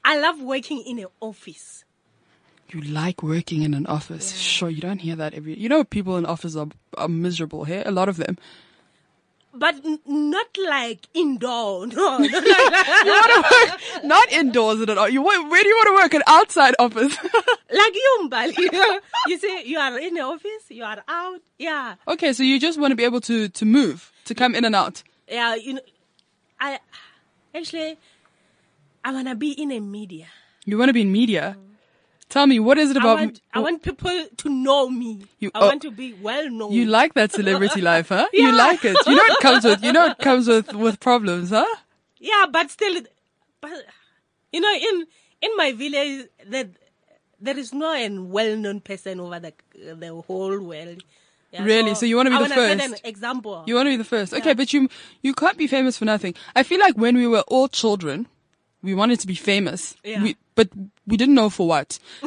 I 0.05 0.19
love 0.19 0.41
working 0.41 0.83
in 0.87 0.99
an 0.99 1.07
office. 1.21 1.85
You 2.71 2.81
like 2.81 3.23
working 3.23 3.63
in 3.63 3.75
an 3.75 3.87
office. 3.87 4.35
Sure, 4.37 4.69
you 4.69 4.81
don't 4.81 4.99
hear 4.99 5.15
that 5.17 5.35
every. 5.35 5.57
You 5.59 5.69
know, 5.69 5.85
people 5.85 6.17
in 6.17 6.27
office 6.27 6.57
are, 6.57 6.67
are 6.99 7.09
miserable 7.09 7.65
here. 7.65 7.83
A 7.87 7.93
lot 7.93 8.09
of 8.09 8.17
them. 8.17 8.37
But 9.55 9.77
n- 9.85 10.01
not 10.07 10.47
like 10.69 11.07
indoor. 11.15 11.87
No, 11.87 12.19
no, 12.19 12.27
work, 12.29 13.81
Not 14.05 14.31
indoors 14.33 14.81
at 14.83 14.99
all. 14.99 15.09
You 15.09 15.23
wa- 15.23 15.49
where 15.49 15.63
do 15.63 15.69
you 15.69 15.77
want 15.77 15.87
to 15.87 15.95
work? 16.03 16.15
An 16.15 16.23
outside 16.27 16.75
office. 16.79 17.17
like 17.25 17.95
you, 17.95 18.29
Mbali. 18.29 19.01
you 19.29 19.39
see, 19.39 19.63
you 19.65 19.79
are 19.79 19.99
in 19.99 20.15
the 20.15 20.21
office, 20.21 20.65
you 20.69 20.85
are 20.85 21.03
out. 21.09 21.41
Yeah, 21.59 21.95
okay, 22.07 22.33
so 22.35 22.43
you 22.43 22.61
just 22.61 22.79
want 22.79 22.91
to 22.93 22.97
be 22.97 23.05
able 23.05 23.21
to 23.23 23.49
to 23.49 23.65
move, 23.65 24.13
to 24.27 24.35
come 24.35 24.55
in 24.55 24.65
and 24.67 24.75
out. 24.75 25.03
yeah. 25.29 25.55
You 25.55 25.75
know, 25.75 25.81
I 26.61 26.79
actually, 27.55 27.99
I 29.05 29.13
wanna 29.13 29.35
be 29.35 29.53
in 29.53 29.73
a 29.73 29.81
media. 29.81 30.27
You 30.65 30.79
want 30.79 30.89
to 30.89 30.93
be 30.93 31.03
in 31.03 31.13
media. 31.13 31.57
Tell 32.29 32.47
me, 32.47 32.59
what 32.59 32.77
is 32.77 32.91
it 32.91 32.97
I 32.97 33.01
about? 33.01 33.19
want, 33.19 33.41
I 33.55 33.61
want 33.61 33.83
people 33.83 34.27
to 34.37 34.49
know 34.49 34.91
me. 34.91 35.27
You- 35.39 35.53
I 35.55 35.61
oh. 35.61 35.67
want 35.67 35.83
to 35.83 35.93
be 35.93 36.13
well 36.15 36.51
known. 36.51 36.73
You 36.73 36.87
like 36.87 37.15
that 37.15 37.33
celebrity 37.33 37.81
life, 37.93 38.09
huh? 38.09 38.27
You 38.33 38.51
like 38.53 38.85
it. 38.85 38.97
You 39.07 39.15
know 39.15 39.23
it 39.25 39.39
comes 39.41 39.65
with. 39.65 39.85
You 39.85 39.93
know 39.93 40.07
it 40.07 40.19
comes 40.19 40.49
with 40.49 40.73
with 40.75 40.99
problems, 40.99 41.51
huh? 41.51 41.65
Yeah, 42.19 42.47
but 42.51 42.71
still, 42.71 43.01
but 43.61 43.71
you 44.53 44.61
know, 44.61 44.75
in 44.75 45.07
in 45.41 45.57
my 45.57 45.71
village, 45.73 46.27
that 46.49 46.69
there 47.41 47.57
is 47.57 47.73
no 47.73 47.93
a 47.93 48.09
well-known 48.09 48.81
person 48.81 49.21
over 49.21 49.39
the 49.39 49.53
the 49.79 50.13
whole 50.27 50.59
world. 50.59 51.05
Yeah, 51.57 51.65
Really? 51.65 51.95
So 51.95 52.07
you 52.07 52.17
wanna 52.17 52.31
be 52.31 52.37
I 52.37 52.43
the 52.43 52.49
set 52.49 52.57
first? 52.57 52.85
an 52.85 52.95
example. 53.05 53.63
You 53.67 53.75
want 53.77 53.87
to 53.87 53.91
be 53.91 53.97
the 53.97 54.05
first. 54.05 54.33
Okay, 54.35 54.51
Yeah. 54.51 54.55
but 54.55 54.73
you 54.73 54.89
you 55.23 55.33
can't 55.35 55.57
be 55.57 55.67
famous 55.67 55.97
for 55.99 56.05
nothing. 56.05 56.35
I 56.55 56.63
feel 56.63 56.81
like 56.81 56.97
when 56.97 57.17
we 57.17 57.27
were 57.27 57.45
all 57.49 57.69
children, 57.69 58.27
we 58.83 58.95
wanted 58.95 59.21
to 59.21 59.27
be 59.27 59.35
famous. 59.35 59.97
Yeah. 60.05 60.23
We, 60.23 60.37
but 60.55 60.69
we 61.07 61.17
didn't 61.17 61.35
know 61.35 61.49
for 61.51 61.67
what. 61.67 61.99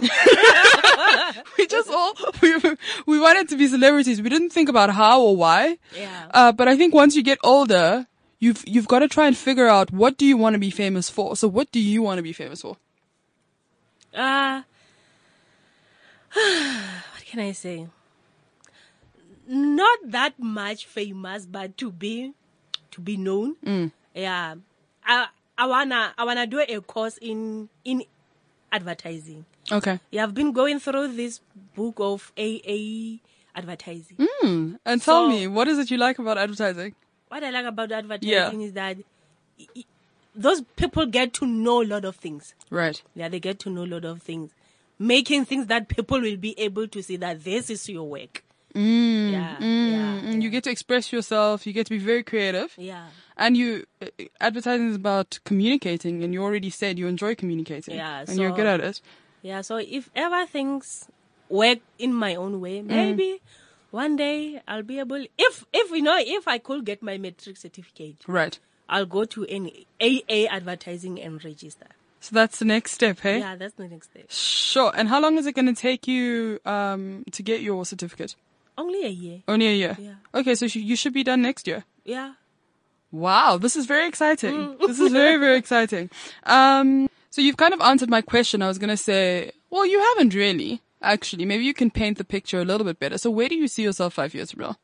we 1.58 1.68
just 1.68 1.90
all 1.90 2.14
we 2.42 2.52
we 3.06 3.20
wanted 3.20 3.50
to 3.50 3.56
be 3.58 3.68
celebrities. 3.68 4.22
We 4.22 4.30
didn't 4.30 4.50
think 4.52 4.70
about 4.70 4.90
how 4.90 5.22
or 5.22 5.36
why. 5.36 5.78
Yeah. 5.96 6.28
Uh, 6.34 6.52
but 6.52 6.68
I 6.68 6.76
think 6.78 6.94
once 6.94 7.16
you 7.16 7.24
get 7.24 7.38
older, 7.44 8.08
you've 8.40 8.64
you've 8.68 8.88
got 8.88 9.00
to 9.00 9.08
try 9.08 9.28
and 9.28 9.38
figure 9.38 9.68
out 9.68 9.92
what 9.92 10.18
do 10.18 10.26
you 10.26 10.38
want 10.38 10.54
to 10.56 10.60
be 10.60 10.72
famous 10.72 11.10
for. 11.10 11.36
So 11.36 11.48
what 11.48 11.72
do 11.72 11.80
you 11.80 12.02
want 12.02 12.18
to 12.18 12.24
be 12.24 12.34
famous 12.34 12.62
for? 12.62 12.78
Uh, 14.14 14.62
what 16.34 17.26
can 17.26 17.40
I 17.40 17.52
say? 17.54 17.88
Not 19.52 20.00
that 20.06 20.38
much 20.38 20.86
famous, 20.86 21.46
but 21.48 21.76
to 21.80 21.92
be 21.92 22.34
to 22.92 23.02
be 23.02 23.18
known. 23.18 23.56
Mm. 23.66 23.92
Yeah, 24.14 24.56
I 25.04 25.28
I 25.58 25.66
wanna 25.66 26.14
I 26.18 26.24
wanna 26.24 26.46
do 26.46 26.60
a 26.60 26.82
course 26.82 27.18
in 27.18 27.68
in 27.84 28.04
advertising. 28.72 29.46
Okay. 29.72 30.00
Yeah, 30.12 30.24
I've 30.24 30.34
been 30.36 30.52
going 30.52 30.80
through 30.80 31.14
this 31.16 31.42
book 31.76 31.96
of 31.98 32.32
AA 32.38 33.20
advertising. 33.56 34.18
Mm. 34.44 34.80
And 34.86 35.02
tell 35.02 35.26
So- 35.26 35.30
me, 35.30 35.48
what 35.48 35.68
is 35.68 35.80
it 35.80 35.90
you 35.90 35.98
like 35.98 36.20
about 36.20 36.38
advertising? 36.38 36.94
What 37.30 37.44
I 37.44 37.50
like 37.50 37.66
about 37.66 37.92
advertising 37.92 38.62
Yeah. 38.62 38.68
is 38.68 38.74
that 38.74 38.98
i- 39.60 39.68
i- 39.78 39.86
those 40.36 40.62
people 40.76 41.06
get 41.08 41.34
to 41.34 41.46
know 41.48 41.82
a 41.82 41.86
lot 41.86 42.06
of 42.06 42.16
things. 42.18 42.54
Right. 42.70 43.02
Yeah, 43.16 43.30
they 43.30 43.40
get 43.40 43.58
to 43.60 43.70
know 43.72 43.84
a 43.84 43.92
lot 43.96 44.06
of 44.06 44.22
things, 44.22 44.52
making 45.00 45.46
things 45.46 45.66
that 45.68 45.88
people 45.88 46.22
will 46.22 46.38
be 46.38 46.58
able 46.60 46.88
to 46.88 47.02
see 47.02 47.18
that 47.18 47.44
this 47.44 47.70
is 47.72 47.90
your 47.90 48.08
work. 48.08 48.44
Mm. 48.76 49.32
Yeah, 49.32 49.56
Mm. 49.60 49.90
yeah, 49.90 50.30
And 50.32 50.44
you 50.44 50.50
get 50.50 50.64
to 50.66 50.70
express 50.72 51.12
yourself. 51.12 51.66
You 51.66 51.74
get 51.74 51.88
to 51.88 51.92
be 51.92 51.98
very 52.00 52.24
creative. 52.24 52.74
yeah, 52.78 53.08
And 53.38 53.58
you, 53.58 53.86
uh, 54.02 54.08
advertising 54.40 54.90
is 54.90 54.96
about 54.96 55.40
communicating, 55.46 56.24
and 56.24 56.34
you 56.34 56.44
already 56.44 56.70
said 56.70 57.00
you 57.00 57.08
enjoy 57.08 57.36
communicating. 57.36 57.96
Yeah, 57.96 58.24
And 58.28 58.38
you're 58.40 58.52
good 58.52 58.68
at 58.68 58.80
it. 58.82 59.02
yeah. 59.42 59.62
So 59.62 59.78
if 59.78 60.10
ever 60.16 60.46
things 60.46 61.08
work 61.50 61.80
in 61.98 62.14
my 62.14 62.36
own 62.36 62.60
way, 62.62 62.82
maybe 62.82 63.42
one 63.92 64.16
day 64.16 64.62
I'll 64.68 64.84
be 64.84 65.00
able. 65.00 65.26
If 65.38 65.66
if 65.74 65.90
you 65.92 66.02
know, 66.02 66.18
if 66.20 66.48
I 66.48 66.58
could 66.60 66.86
get 66.86 67.02
my 67.02 67.18
matric 67.18 67.58
certificate, 67.58 68.18
Right. 68.28 68.60
I'll 68.88 69.06
go 69.06 69.24
to 69.26 69.46
an 69.46 69.70
AA 70.02 70.46
advertising 70.50 71.20
and 71.22 71.44
register. 71.44 71.88
So 72.20 72.36
that's 72.36 72.60
the 72.60 72.66
next 72.66 72.92
step, 72.92 73.20
hey? 73.22 73.40
Yeah, 73.40 73.56
that's 73.56 73.76
the 73.76 73.88
next 73.88 74.10
step. 74.12 74.26
Sure. 74.30 74.92
And 74.94 75.08
how 75.08 75.22
long 75.22 75.38
is 75.38 75.46
it 75.46 75.56
going 75.56 75.74
to 75.74 75.80
take 75.82 76.08
you 76.08 76.60
um, 76.66 77.24
to 77.32 77.42
get 77.44 77.62
your 77.62 77.86
certificate? 77.86 78.36
Only 78.80 79.06
a 79.06 79.10
year. 79.10 79.44
Only 79.48 79.68
a 79.68 79.74
year. 79.74 79.98
Yeah. 80.00 80.14
Okay, 80.34 80.56
so 80.56 80.68
sh- 80.68 80.78
you 80.78 80.96
should 80.96 81.14
be 81.14 81.24
done 81.24 81.42
next 81.42 81.68
year. 81.68 81.84
Yeah. 82.06 82.34
Wow, 83.12 83.58
this 83.58 83.76
is 83.76 83.86
very 83.86 84.08
exciting. 84.08 84.56
Mm. 84.56 84.80
this 84.88 85.00
is 85.00 85.12
very, 85.12 85.38
very 85.38 85.58
exciting. 85.58 86.10
Um, 86.44 87.10
so 87.30 87.42
you've 87.42 87.58
kind 87.58 87.74
of 87.74 87.82
answered 87.82 88.10
my 88.10 88.22
question. 88.22 88.62
I 88.62 88.68
was 88.68 88.78
going 88.78 88.90
to 88.90 88.98
say, 88.98 89.52
well, 89.70 89.86
you 89.86 90.00
haven't 90.00 90.34
really, 90.34 90.82
actually. 91.02 91.46
Maybe 91.46 91.66
you 91.66 91.74
can 91.74 91.92
paint 91.92 92.18
the 92.18 92.24
picture 92.24 92.62
a 92.62 92.66
little 92.66 92.86
bit 92.86 93.00
better. 93.00 93.18
So 93.18 93.30
where 93.30 93.50
do 93.50 93.56
you 93.56 93.68
see 93.68 93.84
yourself 93.84 94.14
five 94.14 94.34
years 94.34 94.52
from 94.52 94.62
now? 94.62 94.78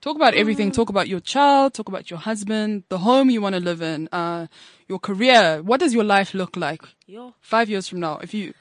Talk 0.00 0.16
about 0.16 0.34
everything. 0.34 0.70
Mm. 0.70 0.74
Talk 0.74 0.90
about 0.90 1.08
your 1.08 1.20
child. 1.20 1.74
Talk 1.74 1.88
about 1.88 2.10
your 2.10 2.18
husband, 2.18 2.84
the 2.88 2.98
home 2.98 3.30
you 3.30 3.40
want 3.40 3.54
to 3.54 3.60
live 3.60 3.82
in, 3.82 4.08
uh, 4.12 4.46
your 4.88 4.98
career. 4.98 5.62
What 5.62 5.80
does 5.80 5.94
your 5.94 6.04
life 6.04 6.34
look 6.34 6.56
like 6.56 6.82
Yo. 7.06 7.34
five 7.40 7.68
years 7.70 7.88
from 7.88 8.00
now 8.00 8.18
if 8.22 8.34
you 8.34 8.54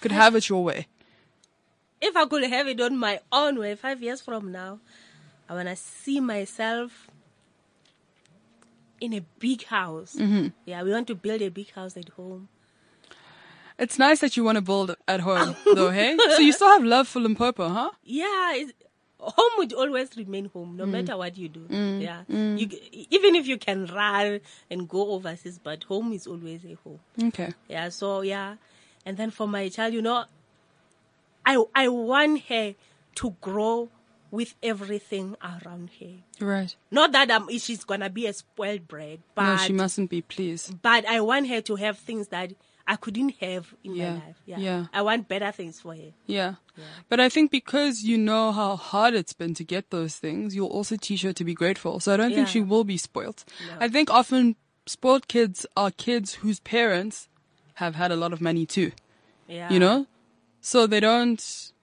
could 0.00 0.12
have 0.12 0.34
it 0.34 0.48
your 0.48 0.64
way? 0.64 0.86
If 2.02 2.16
I 2.16 2.26
could 2.26 2.44
have 2.44 2.66
it 2.68 2.80
on 2.80 2.98
my 2.98 3.20
own 3.30 3.58
way 3.58 3.74
five 3.76 4.02
years 4.02 4.20
from 4.20 4.52
now, 4.52 4.80
I 5.48 5.54
want 5.54 5.68
to 5.68 5.76
see 5.76 6.20
myself 6.20 7.08
in 9.00 9.12
a 9.14 9.20
big 9.38 9.64
house. 9.64 10.16
Mm-hmm. 10.18 10.48
Yeah, 10.66 10.82
we 10.82 10.90
want 10.92 11.06
to 11.08 11.14
build 11.14 11.42
a 11.42 11.48
big 11.48 11.70
house 11.72 11.96
at 11.96 12.08
home. 12.10 12.48
It's 13.78 13.98
nice 13.98 14.20
that 14.20 14.36
you 14.36 14.44
want 14.44 14.56
to 14.56 14.62
build 14.62 14.94
at 15.08 15.20
home, 15.20 15.56
though, 15.74 15.90
hey? 15.90 16.16
So 16.36 16.38
you 16.40 16.52
still 16.52 16.68
have 16.68 16.84
love 16.84 17.08
for 17.08 17.20
Limpopo, 17.20 17.68
huh? 17.68 17.90
Yeah, 18.04 18.54
it's, 18.54 18.72
home 19.18 19.50
would 19.58 19.72
always 19.72 20.16
remain 20.16 20.46
home, 20.46 20.74
Mm. 20.74 20.76
no 20.78 20.86
matter 20.86 21.16
what 21.16 21.36
you 21.36 21.48
do. 21.48 21.66
Yeah, 21.70 22.22
you, 22.28 22.68
even 23.10 23.34
if 23.36 23.46
you 23.46 23.56
can 23.58 23.86
run 23.86 24.40
and 24.70 24.88
go 24.88 25.12
overseas, 25.12 25.58
but 25.62 25.84
home 25.84 26.12
is 26.12 26.26
always 26.26 26.64
a 26.64 26.74
home. 26.84 27.00
Okay. 27.24 27.52
Yeah, 27.68 27.88
so 27.88 28.20
yeah, 28.22 28.56
and 29.06 29.16
then 29.16 29.30
for 29.30 29.48
my 29.48 29.68
child, 29.68 29.94
you 29.94 30.02
know, 30.02 30.24
I 31.46 31.62
I 31.74 31.88
want 31.88 32.42
her 32.44 32.74
to 33.16 33.36
grow 33.40 33.88
with 34.30 34.54
everything 34.62 35.36
around 35.42 35.90
her. 36.00 36.14
Right. 36.44 36.74
Not 36.90 37.12
that 37.12 37.30
um, 37.30 37.48
she's 37.58 37.84
gonna 37.84 38.08
be 38.08 38.26
a 38.26 38.32
spoiled 38.32 38.88
brat, 38.88 39.18
but 39.34 39.44
no, 39.44 39.56
she 39.58 39.72
mustn't 39.74 40.08
be, 40.10 40.22
please. 40.22 40.72
but 40.80 41.06
I 41.06 41.20
want 41.20 41.48
her 41.48 41.60
to 41.62 41.76
have 41.76 41.98
things 41.98 42.28
that 42.28 42.52
I 42.86 42.96
couldn't 42.96 43.34
have 43.40 43.74
in 43.84 43.94
Yeah, 43.94 44.10
my 44.10 44.14
life. 44.26 44.36
Yeah. 44.46 44.58
yeah. 44.58 44.86
I 44.92 45.02
want 45.02 45.28
better 45.28 45.52
things 45.52 45.80
for 45.80 45.94
her. 45.94 46.12
Yeah. 46.26 46.54
yeah. 46.76 46.84
But 47.08 47.20
I 47.20 47.28
think 47.28 47.50
because 47.50 48.02
you 48.02 48.16
know 48.18 48.50
how 48.52 48.76
hard 48.76 49.14
it's 49.14 49.32
been 49.34 49.54
to 49.54 49.64
get 49.64 49.90
those 49.90 50.16
things, 50.16 50.56
you'll 50.56 50.66
also 50.68 50.96
teach 50.96 51.22
her 51.22 51.32
to 51.34 51.44
be 51.44 51.54
grateful. 51.54 52.00
So 52.00 52.14
I 52.14 52.16
don't 52.16 52.30
think 52.30 52.46
Yeah. 52.48 52.52
she 52.52 52.60
will 52.60 52.84
be 52.84 52.96
spoilt. 52.96 53.44
I 53.78 53.88
think 53.88 54.10
often 54.10 54.56
spoiled 54.86 55.28
kids 55.28 55.64
are 55.76 55.90
kids 55.92 56.34
whose 56.36 56.58
parents 56.58 57.28
have 57.74 57.94
had 57.96 58.10
a 58.10 58.16
lot 58.16 58.32
of 58.32 58.40
money 58.40 58.66
too, 58.66 58.92
Yeah. 59.46 59.70
you 59.70 59.78
know? 59.78 60.06
So 60.62 60.86
they 60.86 61.00
don't, 61.00 61.42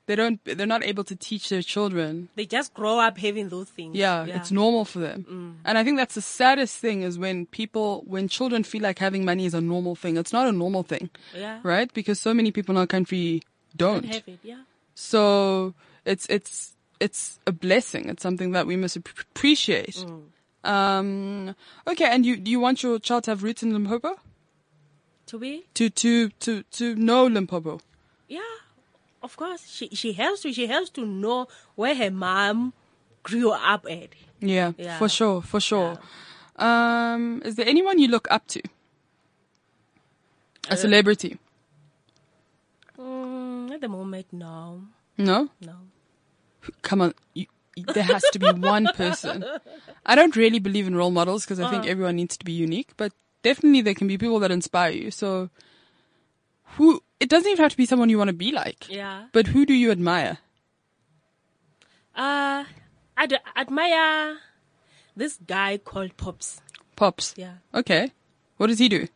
They 0.09 0.15
don't, 0.15 0.39
they're 0.43 0.65
not 0.65 0.81
able 0.83 1.03
to 1.03 1.15
teach 1.15 1.49
their 1.49 1.61
children. 1.61 2.29
They 2.35 2.47
just 2.47 2.73
grow 2.73 2.97
up 2.97 3.19
having 3.19 3.49
those 3.49 3.69
things. 3.69 3.93
Yeah, 3.95 4.25
it's 4.25 4.49
normal 4.51 4.83
for 4.85 4.97
them. 4.97 5.59
And 5.63 5.77
I 5.77 5.83
think 5.83 5.97
that's 6.01 6.15
the 6.15 6.21
saddest 6.25 6.77
thing 6.81 7.03
is 7.03 7.19
when 7.19 7.45
people, 7.45 8.01
when 8.07 8.27
children 8.27 8.63
feel 8.63 8.81
like 8.81 8.97
having 8.97 9.23
money 9.23 9.45
is 9.45 9.53
a 9.53 9.61
normal 9.61 9.93
thing. 9.95 10.17
It's 10.17 10.33
not 10.33 10.47
a 10.47 10.51
normal 10.51 10.81
thing, 10.81 11.11
Yeah. 11.37 11.59
right? 11.61 11.93
Because 11.93 12.19
so 12.19 12.33
many 12.33 12.49
people 12.51 12.73
in 12.73 12.79
our 12.81 12.87
country 12.87 13.43
don't. 13.77 14.01
Don't 14.01 14.13
have 14.15 14.27
it. 14.27 14.39
Yeah. 14.41 14.63
So 14.95 15.75
it's 16.05 16.25
it's 16.27 16.73
it's 16.99 17.37
a 17.45 17.51
blessing. 17.51 18.09
It's 18.09 18.23
something 18.23 18.53
that 18.57 18.65
we 18.65 18.75
must 18.77 18.97
ap- 18.97 19.13
appreciate. 19.29 20.03
Um, 20.63 21.53
okay, 21.85 22.05
and 22.09 22.25
you 22.25 22.35
do 22.37 22.49
you 22.49 22.59
want 22.59 22.81
your 22.81 22.97
child 22.99 23.23
to 23.25 23.31
have 23.31 23.43
roots 23.43 23.61
in 23.63 23.73
Limpopo? 23.73 24.15
To 25.27 25.37
be. 25.37 25.65
To 25.75 25.89
to 26.01 26.29
to 26.39 26.63
to 26.81 26.95
know 26.95 27.27
Limpopo. 27.29 27.79
Yeah. 28.27 28.41
Of 29.21 29.35
course, 29.35 29.67
she 29.69 29.89
she 29.89 30.13
has 30.13 30.39
to. 30.41 30.53
She 30.53 30.67
has 30.67 30.89
to 30.91 31.05
know 31.05 31.47
where 31.75 31.93
her 31.95 32.09
mom 32.11 32.73
grew 33.23 33.51
up 33.51 33.85
at. 33.89 34.09
Yeah, 34.39 34.71
Yeah. 34.77 34.97
for 34.97 35.09
sure, 35.09 35.41
for 35.41 35.59
sure. 35.59 35.99
Um, 36.55 37.41
is 37.43 37.55
there 37.55 37.67
anyone 37.67 37.99
you 37.99 38.07
look 38.07 38.27
up 38.31 38.47
to? 38.47 38.61
A 40.69 40.77
celebrity? 40.77 41.37
Mm, 42.97 43.71
at 43.71 43.81
the 43.81 43.87
moment, 43.87 44.27
no, 44.31 44.81
No. 45.17 45.49
no. 45.61 45.75
Come 46.81 47.01
on. 47.01 47.13
You, 47.33 47.45
there 47.93 48.03
has 48.03 48.23
to 48.33 48.39
be 48.39 48.51
one 48.51 48.87
person. 48.95 49.43
I 50.05 50.15
don't 50.15 50.35
really 50.35 50.59
believe 50.59 50.85
in 50.87 50.95
role 50.95 51.11
models 51.11 51.45
because 51.45 51.59
I 51.59 51.69
think 51.71 51.85
everyone 51.87 52.17
needs 52.17 52.37
to 52.37 52.45
be 52.45 52.51
unique, 52.51 52.91
but 52.97 53.13
definitely 53.41 53.81
there 53.81 53.93
can 53.95 54.07
be 54.07 54.17
people 54.17 54.39
that 54.39 54.51
inspire 54.51 54.91
you. 54.91 55.11
So, 55.11 55.49
who? 56.75 57.01
It 57.19 57.29
doesn't 57.29 57.49
even 57.51 57.61
have 57.63 57.71
to 57.71 57.77
be 57.77 57.85
someone 57.85 58.09
you 58.09 58.17
want 58.17 58.29
to 58.29 58.33
be 58.33 58.51
like. 58.51 58.89
Yeah. 58.89 59.25
But 59.33 59.47
who 59.47 59.65
do 59.65 59.73
you 59.73 59.91
admire? 59.91 60.37
Uh, 62.15 62.63
I 63.17 63.25
d- 63.27 63.37
admire 63.55 64.37
this 65.15 65.37
guy 65.45 65.77
called 65.77 66.15
Pops. 66.17 66.61
Pops. 66.95 67.33
Yeah. 67.37 67.55
Okay. 67.73 68.11
What 68.57 68.67
does 68.67 68.79
he 68.79 68.89
do? 68.89 69.07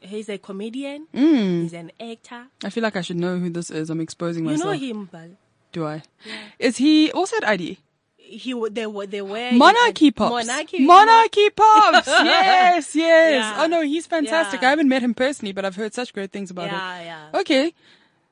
He's 0.00 0.28
a 0.28 0.38
comedian. 0.38 1.06
Mm. 1.14 1.62
He's 1.62 1.72
an 1.72 1.90
actor. 1.98 2.46
I 2.62 2.70
feel 2.70 2.82
like 2.82 2.96
I 2.96 3.00
should 3.00 3.16
know 3.16 3.38
who 3.38 3.50
this 3.50 3.70
is. 3.70 3.90
I'm 3.90 4.00
exposing 4.00 4.44
You 4.44 4.50
myself. 4.50 4.80
You 4.80 4.92
know 4.94 5.00
him, 5.00 5.08
but 5.10 5.28
Do 5.72 5.86
I? 5.86 6.02
Is 6.58 6.76
he 6.76 7.10
also 7.12 7.36
at 7.38 7.44
ID? 7.48 7.78
He 8.36 8.52
they 8.70 8.86
were 8.86 9.06
they 9.06 9.22
were 9.22 9.52
Monarchy 9.52 10.10
Pops. 10.10 10.46
Monarchy. 10.46 10.84
Monarchy 10.84 11.50
Pops. 11.50 12.06
yes, 12.08 12.94
yes. 12.94 13.32
Yeah. 13.32 13.62
Oh 13.62 13.66
no, 13.66 13.82
he's 13.82 14.06
fantastic. 14.06 14.62
Yeah. 14.62 14.68
I 14.68 14.70
haven't 14.70 14.88
met 14.88 15.02
him 15.02 15.14
personally, 15.14 15.52
but 15.52 15.64
I've 15.64 15.76
heard 15.76 15.94
such 15.94 16.12
great 16.12 16.32
things 16.32 16.50
about 16.50 16.68
him. 16.68 16.74
Yeah, 16.74 17.02
yeah. 17.02 17.40
Okay. 17.40 17.74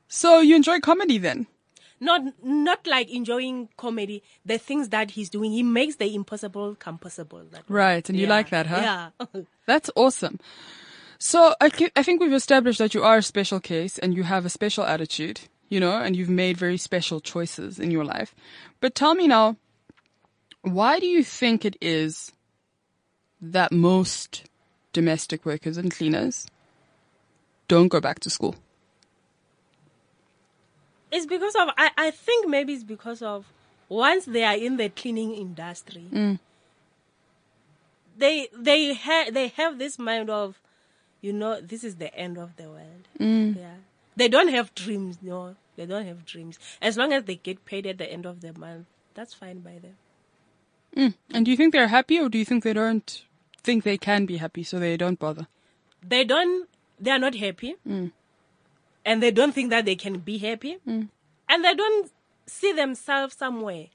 So 0.08 0.40
you 0.40 0.56
enjoy 0.56 0.80
comedy 0.80 1.18
then? 1.18 1.46
Not 2.00 2.22
not 2.42 2.86
like 2.86 3.10
enjoying 3.10 3.68
comedy. 3.76 4.22
The 4.44 4.58
things 4.58 4.88
that 4.88 5.12
he's 5.12 5.30
doing, 5.30 5.52
he 5.52 5.62
makes 5.62 5.96
the 5.96 6.12
impossible 6.14 6.74
come 6.74 6.98
possible. 6.98 7.44
Right. 7.68 8.06
And 8.08 8.18
you 8.18 8.26
like 8.26 8.50
that, 8.50 8.66
huh? 8.66 9.10
Yeah. 9.30 9.42
That's 9.66 9.88
awesome. 9.94 10.40
So 11.18 11.54
I, 11.60 11.70
I 11.94 12.02
think 12.02 12.20
we've 12.20 12.32
established 12.32 12.80
that 12.80 12.94
you 12.94 13.04
are 13.04 13.18
a 13.18 13.22
special 13.22 13.60
case 13.60 13.96
and 13.98 14.12
you 14.12 14.24
have 14.24 14.44
a 14.44 14.48
special 14.50 14.82
attitude, 14.82 15.42
you 15.68 15.78
know, 15.78 15.92
and 15.92 16.16
you've 16.16 16.28
made 16.28 16.56
very 16.56 16.76
special 16.76 17.20
choices 17.20 17.78
in 17.78 17.92
your 17.92 18.04
life. 18.04 18.34
But 18.80 18.96
tell 18.96 19.14
me 19.14 19.28
now, 19.28 19.56
why 20.62 20.98
do 20.98 21.06
you 21.06 21.22
think 21.24 21.64
it 21.64 21.76
is 21.80 22.32
that 23.40 23.72
most 23.72 24.44
domestic 24.92 25.44
workers 25.44 25.76
and 25.76 25.90
cleaners 25.90 26.46
don't 27.68 27.88
go 27.88 28.00
back 28.00 28.20
to 28.20 28.30
school? 28.30 28.54
It's 31.10 31.26
because 31.26 31.54
of 31.56 31.68
I, 31.76 31.90
I 31.98 32.10
think 32.10 32.48
maybe 32.48 32.72
it's 32.72 32.84
because 32.84 33.20
of 33.22 33.46
once 33.88 34.24
they 34.24 34.44
are 34.44 34.56
in 34.56 34.76
the 34.78 34.88
cleaning 34.88 35.34
industry, 35.34 36.06
Mm. 36.10 36.38
they 38.16 38.48
they 38.56 38.94
have 38.94 39.34
they 39.34 39.48
have 39.48 39.78
this 39.78 39.98
mind 39.98 40.30
of, 40.30 40.58
you 41.20 41.32
know, 41.32 41.60
this 41.60 41.84
is 41.84 41.96
the 41.96 42.14
end 42.14 42.38
of 42.38 42.56
the 42.56 42.64
world. 42.64 43.08
Mm. 43.18 43.56
Yeah, 43.58 43.74
they 44.16 44.28
don't 44.28 44.48
have 44.48 44.74
dreams. 44.74 45.18
No, 45.20 45.56
they 45.76 45.84
don't 45.84 46.06
have 46.06 46.24
dreams. 46.24 46.58
As 46.80 46.96
long 46.96 47.12
as 47.12 47.24
they 47.24 47.36
get 47.36 47.64
paid 47.66 47.86
at 47.86 47.98
the 47.98 48.10
end 48.10 48.24
of 48.24 48.40
the 48.40 48.58
month, 48.58 48.86
that's 49.14 49.34
fine 49.34 49.58
by 49.58 49.78
them. 49.78 49.96
Mm. 50.96 51.14
And 51.32 51.44
do 51.44 51.50
you 51.50 51.56
think 51.56 51.72
they're 51.72 51.88
happy 51.88 52.18
or 52.18 52.28
do 52.28 52.38
you 52.38 52.44
think 52.44 52.64
they 52.64 52.72
don't 52.72 53.24
think 53.62 53.84
they 53.84 53.96
can 53.96 54.26
be 54.26 54.36
happy 54.36 54.62
so 54.62 54.78
they 54.78 54.96
don't 54.96 55.18
bother? 55.18 55.46
They 56.06 56.24
don't. 56.24 56.68
They 57.00 57.10
are 57.10 57.18
not 57.18 57.34
happy, 57.34 57.74
mm. 57.88 58.12
and 59.04 59.22
they 59.22 59.30
don't 59.32 59.52
think 59.52 59.70
that 59.70 59.84
they 59.84 59.96
can 59.96 60.18
be 60.18 60.38
happy, 60.38 60.78
mm. 60.86 61.08
and 61.48 61.64
they 61.64 61.74
don't 61.74 62.10
see 62.46 62.72
themselves 62.72 63.34
somewhere. 63.36 63.86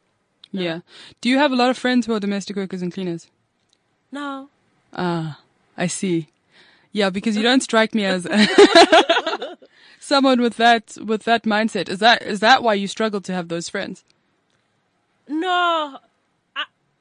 Yeah. 0.51 0.79
Do 1.21 1.29
you 1.29 1.37
have 1.37 1.51
a 1.51 1.55
lot 1.55 1.69
of 1.69 1.77
friends 1.77 2.05
who 2.05 2.13
are 2.13 2.19
domestic 2.19 2.55
workers 2.55 2.81
and 2.81 2.93
cleaners? 2.93 3.27
No, 4.11 4.49
Ah, 4.93 5.39
I 5.77 5.87
see. 5.87 6.27
Yeah, 6.91 7.09
because 7.09 7.35
you 7.37 7.43
don't 7.43 7.61
strike 7.61 7.93
me 7.93 8.05
as 8.05 8.27
someone 9.99 10.41
with 10.41 10.57
that 10.57 10.97
with 11.05 11.23
that 11.23 11.43
mindset. 11.43 11.89
Is 11.89 11.99
that 11.99 12.21
is 12.23 12.39
that 12.39 12.63
why 12.63 12.73
you 12.73 12.87
struggle 12.87 13.21
to 13.21 13.33
have 13.33 13.49
those 13.49 13.69
friends? 13.69 14.03
No, 15.27 15.99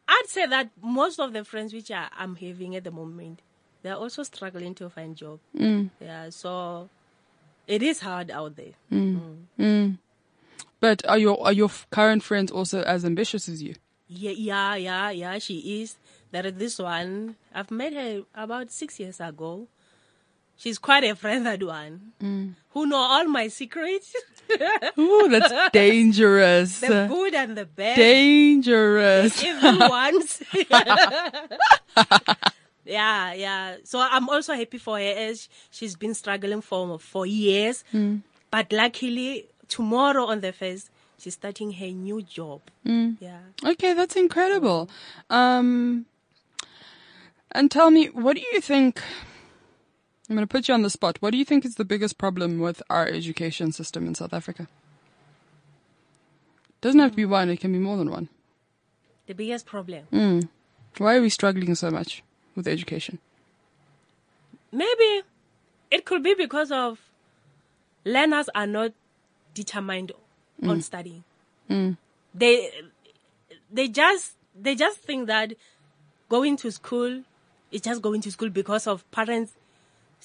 I'd 0.08 0.24
say 0.28 0.46
that 0.46 0.70
most 0.82 1.18
of 1.18 1.32
the 1.32 1.44
friends 1.44 1.72
which 1.72 1.90
I, 1.90 2.08
I'm 2.16 2.36
having 2.36 2.76
at 2.76 2.84
the 2.84 2.90
moment, 2.90 3.40
they're 3.82 3.96
also 3.96 4.22
struggling 4.22 4.74
to 4.76 4.88
find 4.88 5.16
job. 5.16 5.40
Mm. 5.56 5.90
Yeah, 6.00 6.30
so 6.30 6.88
it 7.66 7.82
is 7.82 8.00
hard 8.00 8.30
out 8.30 8.56
there. 8.56 8.72
Mm. 8.92 9.36
Mm. 9.58 9.98
But 10.80 11.06
are 11.08 11.18
your 11.18 11.44
are 11.44 11.52
your 11.52 11.70
current 11.90 12.22
friends 12.22 12.52
also 12.52 12.82
as 12.82 13.04
ambitious 13.04 13.48
as 13.48 13.62
you? 13.62 13.74
Yeah, 14.08 14.30
yeah, 14.30 14.74
yeah, 14.76 15.10
yeah. 15.10 15.38
She 15.38 15.82
is. 15.82 15.96
There 16.30 16.46
is 16.46 16.54
this 16.54 16.78
one. 16.78 17.36
I've 17.54 17.70
met 17.70 17.92
her 17.94 18.22
about 18.34 18.70
six 18.70 19.00
years 19.00 19.20
ago. 19.20 19.66
She's 20.56 20.78
quite 20.78 21.04
a 21.04 21.14
friend, 21.14 21.44
that 21.46 21.62
one, 21.62 22.12
mm. 22.22 22.54
who 22.70 22.86
know 22.86 22.96
all 22.96 23.24
my 23.26 23.48
secrets, 23.48 24.14
Ooh, 24.98 25.28
that's 25.28 25.70
dangerous. 25.72 26.80
the 26.80 27.06
good 27.08 27.34
and 27.34 27.56
the 27.56 27.66
bad. 27.66 27.96
dangerous. 27.96 29.42
evil 29.42 29.78
ones. 29.88 30.42
yeah, 32.84 33.32
yeah. 33.34 33.76
So 33.84 33.98
I'm 34.00 34.28
also 34.28 34.54
happy 34.54 34.78
for 34.78 34.98
her 34.98 35.04
as 35.04 35.48
she's 35.70 35.96
been 35.96 36.14
struggling 36.14 36.60
for 36.62 36.98
for 36.98 37.26
years. 37.26 37.84
Mm. 37.92 38.22
But 38.50 38.72
luckily, 38.72 39.48
tomorrow 39.68 40.26
on 40.26 40.40
the 40.40 40.52
first, 40.52 40.90
she's 41.18 41.34
starting 41.34 41.72
her 41.72 41.88
new 41.88 42.22
job. 42.22 42.62
Mm. 42.86 43.16
Yeah. 43.20 43.40
Okay, 43.64 43.92
that's 43.92 44.16
incredible. 44.16 44.88
Um, 45.28 46.06
and 47.52 47.70
tell 47.70 47.90
me, 47.90 48.06
what 48.06 48.36
do 48.36 48.42
you 48.52 48.60
think? 48.60 49.02
I'm 50.28 50.36
going 50.36 50.46
to 50.46 50.50
put 50.52 50.68
you 50.68 50.74
on 50.74 50.82
the 50.82 50.90
spot. 50.90 51.18
What 51.20 51.30
do 51.30 51.38
you 51.38 51.44
think 51.44 51.64
is 51.64 51.76
the 51.76 51.84
biggest 51.84 52.18
problem 52.18 52.58
with 52.58 52.82
our 52.90 53.06
education 53.06 53.70
system 53.72 54.06
in 54.06 54.14
South 54.14 54.32
Africa? 54.32 54.68
It 56.68 56.80
doesn't 56.80 57.00
have 57.00 57.12
to 57.12 57.16
be 57.16 57.24
mm. 57.24 57.30
one; 57.30 57.48
it 57.48 57.60
can 57.60 57.72
be 57.72 57.78
more 57.78 57.96
than 57.96 58.10
one. 58.10 58.28
The 59.26 59.34
biggest 59.34 59.66
problem. 59.66 60.06
Mm. 60.12 60.48
Why 60.98 61.16
are 61.16 61.20
we 61.20 61.28
struggling 61.28 61.74
so 61.74 61.90
much 61.90 62.22
with 62.54 62.66
education? 62.66 63.18
Maybe 64.72 65.22
it 65.90 66.04
could 66.04 66.22
be 66.22 66.34
because 66.34 66.72
of 66.72 66.98
learners 68.04 68.48
are 68.54 68.66
not 68.66 68.92
determined 69.54 70.12
on 70.62 70.78
mm. 70.78 70.82
studying. 70.82 71.24
They 72.34 72.70
they 73.72 73.88
just 73.88 74.32
they 74.60 74.74
just 74.74 74.98
think 75.00 75.26
that 75.28 75.54
going 76.28 76.56
to 76.58 76.70
school 76.70 77.22
is 77.70 77.80
just 77.80 78.02
going 78.02 78.20
to 78.22 78.30
school 78.30 78.50
because 78.50 78.86
of 78.86 79.08
parents 79.10 79.52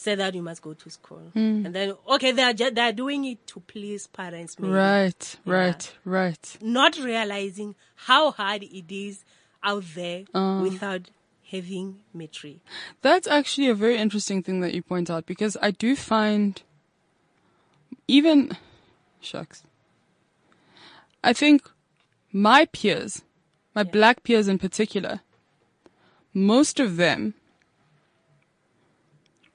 say 0.02 0.16
that 0.16 0.34
you 0.34 0.42
must 0.42 0.64
go 0.64 0.74
to 0.74 0.90
school, 0.90 1.32
mm. 1.36 1.66
and 1.66 1.76
then 1.76 1.94
okay 2.10 2.32
they 2.32 2.42
are 2.42 2.54
ju- 2.54 2.72
they 2.72 2.82
are 2.82 2.92
doing 2.92 3.24
it 3.26 3.46
to 3.46 3.60
please 3.62 4.08
parents, 4.08 4.58
maybe. 4.58 4.74
Right, 4.74 5.38
right, 5.46 5.94
right. 6.04 6.58
not 6.60 6.98
realizing 6.98 7.76
how 7.96 8.32
hard 8.32 8.64
it 8.64 8.92
is 8.92 9.24
out 9.64 9.84
there 9.94 10.24
uh. 10.34 10.60
without 10.64 11.12
having 11.52 12.00
matric. 12.14 12.58
That's 13.02 13.28
actually 13.28 13.68
a 13.68 13.76
very 13.76 13.98
interesting 13.98 14.42
thing 14.42 14.62
that 14.62 14.74
you 14.74 14.82
point 14.82 15.12
out 15.12 15.28
because 15.28 15.56
I 15.62 15.70
do 15.70 15.96
find 15.96 16.60
even 18.08 18.58
shucks. 19.20 19.64
I 21.24 21.34
think 21.34 21.70
my 22.32 22.66
peers, 22.66 23.22
my 23.76 23.84
black 23.84 24.24
peers 24.24 24.48
in 24.48 24.58
particular, 24.58 25.22
most 26.34 26.80
of 26.80 26.98
them 26.98 27.36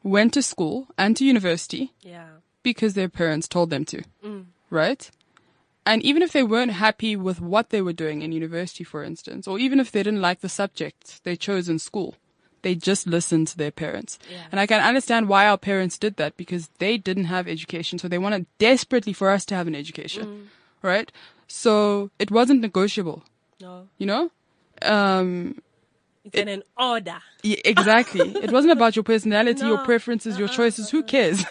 went 0.07 0.33
to 0.35 0.43
school 0.43 0.87
and 0.97 1.17
to 1.17 1.25
university 1.25 1.93
Yeah. 2.03 2.29
because 2.63 2.95
their 2.95 3.09
parents 3.09 3.49
told 3.49 3.71
them 3.71 3.85
to. 3.93 3.99
Right? 4.71 5.11
And 5.85 6.03
even 6.03 6.23
if 6.23 6.33
they 6.33 6.43
weren't 6.43 6.73
happy 6.87 7.15
with 7.17 7.41
what 7.41 7.71
they 7.71 7.81
were 7.83 7.93
doing 8.05 8.23
in 8.23 8.33
university, 8.33 8.85
for 8.85 9.05
instance, 9.05 9.47
or 9.51 9.59
even 9.59 9.79
if 9.81 9.91
they 9.91 10.03
didn't 10.03 10.21
like 10.29 10.41
the 10.41 10.49
subject 10.49 11.23
they 11.25 11.37
chose 11.37 11.69
in 11.69 11.79
school, 11.79 12.15
they 12.63 12.75
just 12.75 13.07
listened 13.07 13.47
to 13.49 13.57
their 13.57 13.71
parents. 13.71 14.19
Yeah. 14.29 14.47
And 14.51 14.59
I 14.59 14.67
can 14.67 14.81
understand 14.83 15.29
why 15.29 15.47
our 15.47 15.59
parents 15.59 15.99
did 15.99 16.17
that 16.17 16.37
because 16.37 16.69
they 16.79 16.99
didn't 16.99 17.27
have 17.31 17.47
education. 17.47 17.99
So 18.01 18.09
they 18.09 18.19
wanted 18.19 18.47
desperately 18.59 19.13
for 19.13 19.31
us 19.31 19.45
to 19.47 19.55
have 19.55 19.69
an 19.69 19.75
education. 19.77 20.51
right? 20.83 21.11
So 21.47 22.11
it 22.19 22.31
wasn't 22.31 22.61
negotiable, 22.61 23.23
No, 23.61 23.87
you 23.99 24.07
know? 24.07 24.31
Um, 24.83 25.63
it's 26.27 26.39
an, 26.43 26.49
an 26.49 26.63
order. 26.77 27.17
yeah, 27.43 27.57
exactly. 27.65 28.21
it 28.45 28.51
wasn't 28.53 28.73
about 28.73 28.97
your 28.97 29.03
personality, 29.03 29.65
your 29.65 29.77
No. 29.83 29.85
preferences, 29.85 30.39
your 30.39 30.49
choices. 30.49 30.91
Who 30.91 31.03
cares? 31.03 31.45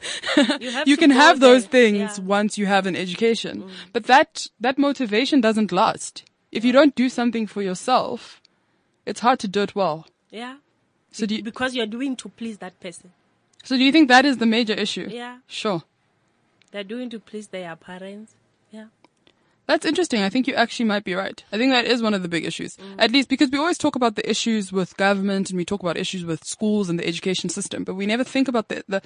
You 0.60 0.84
you 0.86 0.98
can 0.98 1.12
have 1.12 1.40
those 1.40 1.64
there. 1.68 1.72
things 1.72 1.98
Yeah. 2.18 2.24
Mm. 2.24 2.28
once 2.28 2.58
you 2.58 2.66
have 2.66 2.86
an 2.86 2.96
education. 2.96 3.64
But 3.94 4.04
that, 4.06 4.48
that 4.60 4.78
motivation 4.78 5.42
doesn't 5.42 5.72
last. 5.72 6.24
If 6.52 6.64
you 6.66 6.72
don't 6.72 6.96
do 6.96 7.10
something 7.10 7.48
for 7.48 7.62
yourself, 7.62 8.42
it's 9.06 9.20
hard 9.22 9.40
to 9.40 9.48
do 9.48 9.62
it 9.62 9.76
well. 9.76 10.08
Yeah. 10.32 10.58
So 11.12 11.26
do 11.26 11.36
you, 11.36 11.44
Because 11.44 11.74
you're 11.76 11.86
doing 11.98 12.16
to 12.18 12.30
please 12.30 12.58
that 12.60 12.80
person. 12.80 13.12
so 13.64 13.78
do 13.78 13.84
you 13.84 13.92
think 13.92 14.08
that 14.10 14.26
is 14.26 14.38
the 14.38 14.46
major 14.46 14.74
issue? 14.74 15.08
Yeah. 15.10 15.40
Sure. 15.48 15.84
They're 16.72 16.84
doing 16.84 17.10
to 17.12 17.20
please 17.20 17.48
their 17.48 17.76
parents. 17.76 18.34
That's 19.68 19.86
interesting. 19.86 20.22
I 20.22 20.30
think 20.30 20.48
you 20.48 20.54
actually 20.54 20.86
might 20.86 21.04
be 21.04 21.16
right. 21.16 21.44
I 21.52 21.58
think 21.58 21.72
that 21.72 21.86
is 21.86 22.02
one 22.02 22.14
of 22.14 22.22
the 22.22 22.28
big 22.28 22.46
issues. 22.46 22.78
At 23.00 23.12
least 23.12 23.30
because 23.30 23.50
we 23.50 23.58
always 23.58 23.80
talk 23.80 23.96
about 23.96 24.16
the 24.16 24.30
issues 24.30 24.72
with 24.72 24.96
government 24.98 25.50
and 25.50 25.58
we 25.58 25.66
talk 25.66 25.82
about 25.82 25.98
issues 25.98 26.24
with 26.24 26.44
schools 26.44 26.90
and 26.90 27.00
the 27.00 27.08
education 27.08 27.50
system, 27.50 27.84
but 27.84 27.96
we 27.96 28.06
never 28.06 28.24
think 28.24 28.48
about 28.48 28.70
the 28.70 28.84
the, 28.88 29.02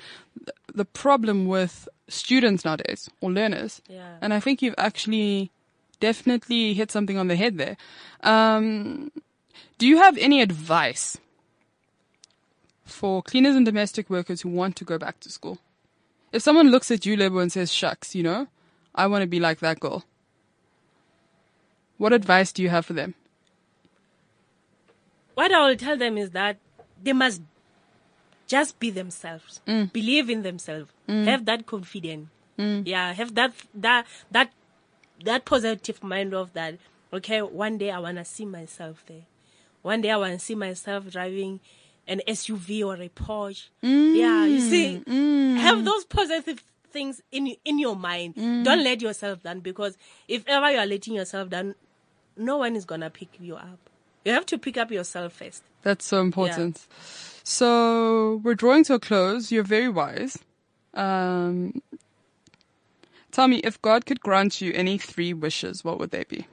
the 0.74 0.86
problem 0.86 1.48
with 1.48 1.88
students 2.10 2.66
nowadays 2.66 3.10
or 3.22 3.32
learners. 3.32 3.82
Yeah. 3.88 4.18
And 4.22 4.34
I 4.34 4.40
think 4.40 4.62
you've 4.62 4.76
actually 4.78 5.52
definitely 6.00 6.74
hit 6.74 6.92
something 6.92 7.18
on 7.18 7.28
the 7.28 7.36
head 7.36 7.58
there. 7.58 7.78
Um, 8.22 9.12
do 9.78 9.88
you 9.88 9.98
have 9.98 10.18
any 10.18 10.42
advice 10.42 11.18
for 12.86 13.22
cleaners 13.22 13.56
and 13.56 13.66
domestic 13.66 14.10
workers 14.10 14.42
who 14.42 14.50
want 14.50 14.76
to 14.78 14.84
go 14.84 14.98
back 14.98 15.20
to 15.22 15.30
school? 15.30 15.60
If 16.32 16.42
someone 16.42 16.70
looks 16.70 16.92
at 16.92 17.06
you, 17.06 17.16
Lebo, 17.16 17.40
and 17.40 17.52
says, 17.52 17.74
shucks, 17.74 18.14
you 18.14 18.24
know, 18.24 18.48
I 18.94 19.08
want 19.08 19.22
to 19.24 19.28
be 19.28 19.40
like 19.40 19.60
that 19.60 19.80
girl. 19.80 20.04
What 22.00 22.14
advice 22.14 22.52
do 22.52 22.64
you 22.64 22.70
have 22.70 22.86
for 22.88 22.94
them? 22.94 23.14
What 25.36 25.52
I 25.54 25.68
will 25.68 25.76
tell 25.76 25.98
them 25.98 26.18
is 26.18 26.32
that 26.32 26.58
they 27.02 27.14
must 27.14 27.42
just 28.48 28.80
be 28.80 28.90
themselves, 28.90 29.62
Mm. 29.68 29.94
believe 29.94 30.30
in 30.30 30.42
themselves, 30.44 30.90
have 31.08 31.46
that 31.46 31.66
confidence. 31.66 32.30
Mm. 32.58 32.84
Yeah, 32.86 33.14
have 33.14 33.36
that 33.36 33.54
that 33.74 34.06
that 34.32 34.52
that 35.24 35.46
positive 35.46 36.02
mind 36.04 36.34
of 36.34 36.54
that. 36.54 36.76
Okay, 37.14 37.42
one 37.42 37.78
day 37.78 37.92
I 37.92 38.00
wanna 38.00 38.26
see 38.26 38.46
myself 38.46 39.04
there. 39.06 39.26
One 39.82 40.02
day 40.02 40.12
I 40.12 40.18
wanna 40.18 40.40
see 40.40 40.56
myself 40.56 41.10
driving 41.10 41.60
an 42.08 42.22
SUV 42.28 42.84
or 42.84 42.96
a 42.96 43.10
Porsche. 43.10 43.68
Yeah, 43.82 44.46
you 44.46 44.60
see, 44.62 45.02
Mm. 45.06 45.58
have 45.58 45.86
those 45.86 46.06
positive 46.06 46.64
things 46.92 47.22
in 47.32 47.56
in 47.64 47.78
your 47.80 47.96
mind. 47.96 48.36
Mm. 48.36 48.64
Don't 48.66 48.84
let 48.84 49.02
yourself 49.02 49.44
down 49.44 49.60
because 49.60 49.96
if 50.28 50.44
ever 50.48 50.72
you 50.72 50.80
are 50.80 50.88
letting 50.88 51.14
yourself 51.14 51.50
down, 51.50 51.76
no 52.40 52.58
one 52.58 52.76
is 52.76 52.86
gonna 52.86 53.10
pick 53.10 53.30
you 53.40 53.56
up. 53.56 53.78
You 54.26 54.34
have 54.34 54.46
to 54.48 54.58
pick 54.58 54.78
up 54.78 54.92
yourself 54.92 55.34
first. 55.34 55.64
That's 55.84 56.06
so 56.06 56.22
important. 56.22 56.88
So 57.44 58.42
we're 58.44 58.56
drawing 58.56 58.84
to 58.86 58.96
a 58.96 59.00
close. 59.00 59.52
You're 59.52 59.64
very 59.64 59.90
wise. 59.90 60.40
Um, 60.94 61.82
tell 63.32 63.48
me, 63.48 63.58
if 63.58 63.82
God 63.82 64.06
could 64.06 64.22
grant 64.22 64.62
you 64.62 64.72
any 64.74 64.98
three 64.98 65.34
wishes, 65.34 65.84
what 65.84 66.00
would 66.00 66.12
they 66.12 66.24
be? 66.24 66.48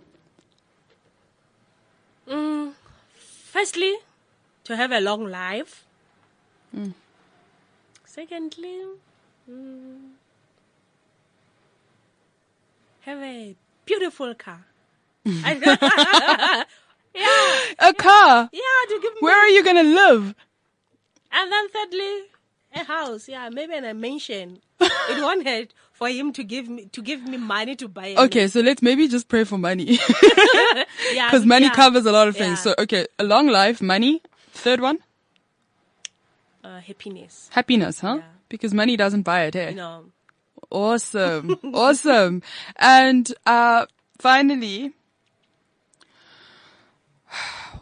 Firstly, 3.56 3.94
to 4.64 4.76
have 4.76 4.92
a 4.92 5.00
long 5.00 5.30
life. 5.30 5.84
Secondly, 8.04 8.82
mm, 9.50 10.10
have 13.00 13.18
a 13.22 13.56
beautiful 13.86 14.34
car. 14.34 14.66
Yeah, 17.16 17.62
A 17.78 17.94
car. 17.94 18.50
yeah, 18.52 18.60
to 18.88 18.98
give 19.00 19.14
me. 19.14 19.20
Where 19.20 19.34
are 19.34 19.48
you 19.48 19.64
gonna 19.64 19.82
live? 19.82 20.34
And 21.32 21.50
then 21.50 21.68
thirdly, 21.70 22.14
a 22.74 22.84
house. 22.84 23.26
Yeah, 23.26 23.48
maybe 23.48 23.72
in 23.74 23.86
a 23.86 23.94
mansion. 23.94 24.60
it 24.80 25.22
won't 25.22 25.46
for 25.96 26.08
him 26.08 26.30
to 26.34 26.44
give 26.44 26.68
me 26.68 26.86
to 26.92 27.00
give 27.00 27.22
me 27.22 27.38
money 27.38 27.74
to 27.76 27.88
buy. 27.88 28.14
Okay, 28.18 28.48
so 28.48 28.60
let's 28.60 28.82
maybe 28.82 29.08
just 29.08 29.28
pray 29.28 29.44
for 29.44 29.56
money 29.56 29.84
yeah, 31.14 31.30
because 31.30 31.46
money 31.46 31.66
yeah. 31.66 31.72
covers 31.72 32.04
a 32.04 32.12
lot 32.12 32.28
of 32.28 32.36
things. 32.36 32.58
Yeah. 32.58 32.74
So 32.74 32.74
okay, 32.80 33.06
a 33.18 33.24
long 33.24 33.48
life, 33.48 33.80
money. 33.80 34.20
Third 34.52 34.80
one, 34.80 34.98
uh, 36.62 36.80
happiness. 36.80 37.48
happiness, 37.50 38.00
huh? 38.00 38.16
Yeah. 38.18 38.22
Because 38.48 38.74
money 38.74 38.96
doesn't 38.96 39.22
buy 39.22 39.44
it. 39.44 39.54
Hey? 39.54 39.70
You 39.70 39.76
know, 39.76 40.04
Awesome. 40.70 41.58
awesome. 41.72 42.42
And 42.76 43.32
uh 43.46 43.86
finally, 44.18 44.92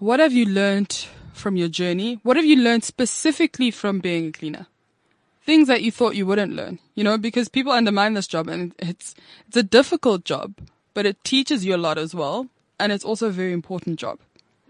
what 0.05 0.21
have 0.21 0.35
you 0.35 0.45
learned 0.45 1.07
from 1.33 1.57
your 1.57 1.69
journey? 1.69 2.21
What 2.23 2.37
have 2.37 2.45
you 2.45 2.57
learned 2.57 2.85
specifically 2.85 3.71
from 3.71 4.01
being 4.01 4.27
a 4.29 4.33
cleaner? 4.33 4.67
Things 5.43 5.67
that 5.69 5.83
you 5.83 5.90
thought 5.90 6.14
you 6.14 6.27
wouldn't 6.27 6.53
learn, 6.53 6.79
you 6.95 7.03
know, 7.03 7.17
because 7.17 7.49
people 7.49 7.73
undermine 7.73 8.12
this 8.12 8.27
job 8.27 8.49
and 8.49 8.75
it's 8.79 9.14
it's 9.49 9.57
a 9.57 9.62
difficult 9.62 10.25
job, 10.25 10.55
but 10.93 11.07
it 11.07 11.23
teaches 11.25 11.64
you 11.64 11.75
a 11.75 11.81
lot 11.87 11.97
as 11.97 12.14
well, 12.14 12.49
and 12.79 12.93
it's 12.93 13.05
also 13.05 13.29
a 13.29 13.31
very 13.31 13.53
important 13.53 13.99
job. 13.99 14.19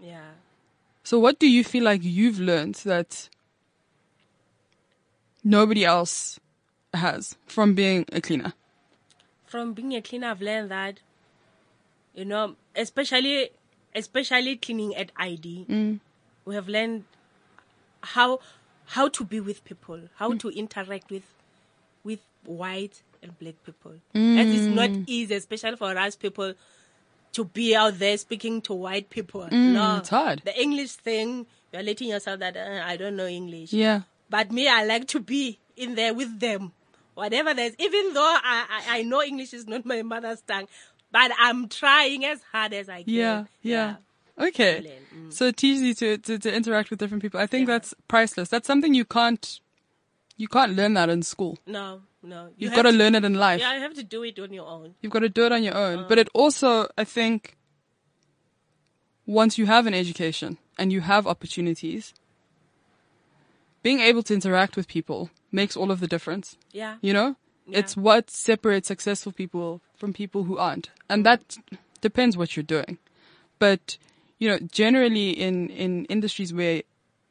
yeah. 0.01 0.31
So 1.03 1.19
what 1.19 1.37
do 1.37 1.47
you 1.47 1.63
feel 1.63 1.83
like 1.83 2.01
you've 2.03 2.39
learned 2.39 2.75
that 2.85 3.29
nobody 5.43 5.85
else 5.85 6.39
has 6.93 7.35
from 7.45 7.75
being 7.75 8.05
a 8.11 8.21
cleaner? 8.21 8.53
from 9.45 9.73
being 9.73 9.93
a 9.93 10.01
cleaner, 10.01 10.27
I've 10.31 10.41
learned 10.41 10.71
that, 10.71 10.99
you 12.13 12.25
know, 12.25 12.55
especially 12.75 13.51
especially 13.95 14.57
cleaning 14.57 14.95
at 14.95 15.11
ID, 15.17 15.65
mm. 15.69 15.99
we 16.45 16.55
have 16.55 16.67
learned 16.67 17.05
how 18.01 18.39
how 18.87 19.07
to 19.09 19.23
be 19.23 19.39
with 19.39 19.63
people, 19.65 19.99
how 20.15 20.31
mm. 20.31 20.39
to 20.39 20.49
interact 20.49 21.09
with 21.09 21.23
with 22.03 22.19
white 22.43 23.01
and 23.23 23.37
black 23.39 23.55
people. 23.65 23.93
Mm. 24.13 24.37
And 24.37 24.53
it's 24.53 24.75
not 24.75 24.89
easy, 25.07 25.35
especially 25.35 25.77
for 25.77 25.97
us 25.97 26.15
people, 26.15 26.53
to 27.33 27.43
be 27.45 27.75
out 27.75 27.97
there 27.97 28.17
speaking 28.17 28.61
to 28.61 28.73
white 28.73 29.09
people. 29.09 29.47
no, 29.51 29.97
it's 29.97 30.09
hard. 30.09 30.41
The 30.45 30.61
English 30.61 30.91
thing, 30.93 31.47
you're 31.73 31.83
letting 31.83 32.09
yourself 32.09 32.39
that 32.39 32.55
uh, 32.55 32.83
I 32.85 32.97
don't 32.97 33.15
know 33.15 33.27
English. 33.27 33.73
Yeah. 33.73 34.01
But 34.29 34.51
me, 34.51 34.67
I 34.67 34.85
like 34.85 35.07
to 35.09 35.19
be 35.19 35.59
in 35.75 35.95
there 35.95 36.13
with 36.13 36.39
them. 36.39 36.71
Whatever 37.15 37.53
there's, 37.53 37.73
even 37.79 38.13
though 38.13 38.21
I, 38.43 38.65
I, 38.69 38.99
I 38.99 39.03
know 39.03 39.23
English 39.23 39.53
is 39.53 39.67
not 39.67 39.85
my 39.85 40.01
mother's 40.01 40.41
tongue, 40.41 40.67
but 41.15 41.31
I'm 41.39 41.69
trying 41.69 42.25
as 42.25 42.41
hard 42.51 42.73
as 42.73 42.89
I 42.89 43.03
can. 43.03 43.13
Yeah, 43.13 43.45
yeah. 43.61 43.95
Okay. 44.37 44.81
Brilliant. 44.81 45.05
Mm. 45.15 45.31
So 45.33 45.45
it 45.45 45.55
teaches 45.55 45.81
you 45.81 45.93
to, 45.93 46.17
to, 46.17 46.37
to 46.39 46.53
interact 46.53 46.89
with 46.89 46.99
different 46.99 47.21
people. 47.21 47.39
I 47.39 47.47
think 47.47 47.69
Yeah. 47.69 47.75
that's 47.75 47.93
priceless. 48.09 48.49
That's 48.49 48.67
something 48.67 48.93
you 48.93 49.05
can't, 49.05 49.61
you 50.35 50.49
can't 50.49 50.75
learn 50.75 50.93
that 50.95 51.09
in 51.09 51.21
school. 51.23 51.57
No, 51.65 52.01
no. 52.21 52.47
You 52.47 52.53
You've 52.57 52.73
have 52.73 52.83
got 52.83 52.91
to 52.91 52.97
learn 52.97 53.15
it 53.15 53.23
in 53.23 53.35
life. 53.35 53.61
Yeah, 53.61 53.75
you 53.75 53.79
have 53.79 53.93
to 53.93 54.03
do 54.03 54.23
it 54.23 54.37
on 54.39 54.51
your 54.51 54.67
own. 54.67 54.95
You've 55.01 55.13
got 55.13 55.19
to 55.19 55.29
do 55.29 55.45
it 55.45 55.53
on 55.53 55.63
your 55.63 55.77
own. 55.77 55.99
Uh. 55.99 56.05
But 56.09 56.17
it 56.17 56.27
also, 56.33 56.89
I 56.97 57.05
think, 57.05 57.55
once 59.25 59.57
you 59.57 59.67
have 59.67 59.87
an 59.87 59.93
education 59.93 60.57
and 60.77 60.91
you 60.91 60.99
have 60.99 61.25
opportunities, 61.25 62.13
being 63.83 64.01
able 64.01 64.23
to 64.23 64.33
interact 64.33 64.75
with 64.75 64.89
people 64.89 65.29
makes 65.49 65.77
all 65.77 65.91
of 65.91 66.01
the 66.01 66.07
difference. 66.07 66.57
Yeah. 66.73 66.97
You 67.01 67.13
know? 67.13 67.37
Yeah. 67.67 67.79
It's 67.79 67.97
what 67.97 68.29
separates 68.29 68.87
successful 68.87 69.31
people 69.31 69.81
from 69.97 70.13
people 70.13 70.43
who 70.43 70.57
aren't. 70.57 70.89
And 71.09 71.25
that 71.25 71.57
depends 72.01 72.37
what 72.37 72.55
you're 72.55 72.63
doing. 72.63 72.97
But, 73.59 73.97
you 74.39 74.49
know, 74.49 74.59
generally 74.71 75.29
in, 75.31 75.69
in 75.69 76.05
industries 76.05 76.53
where 76.53 76.83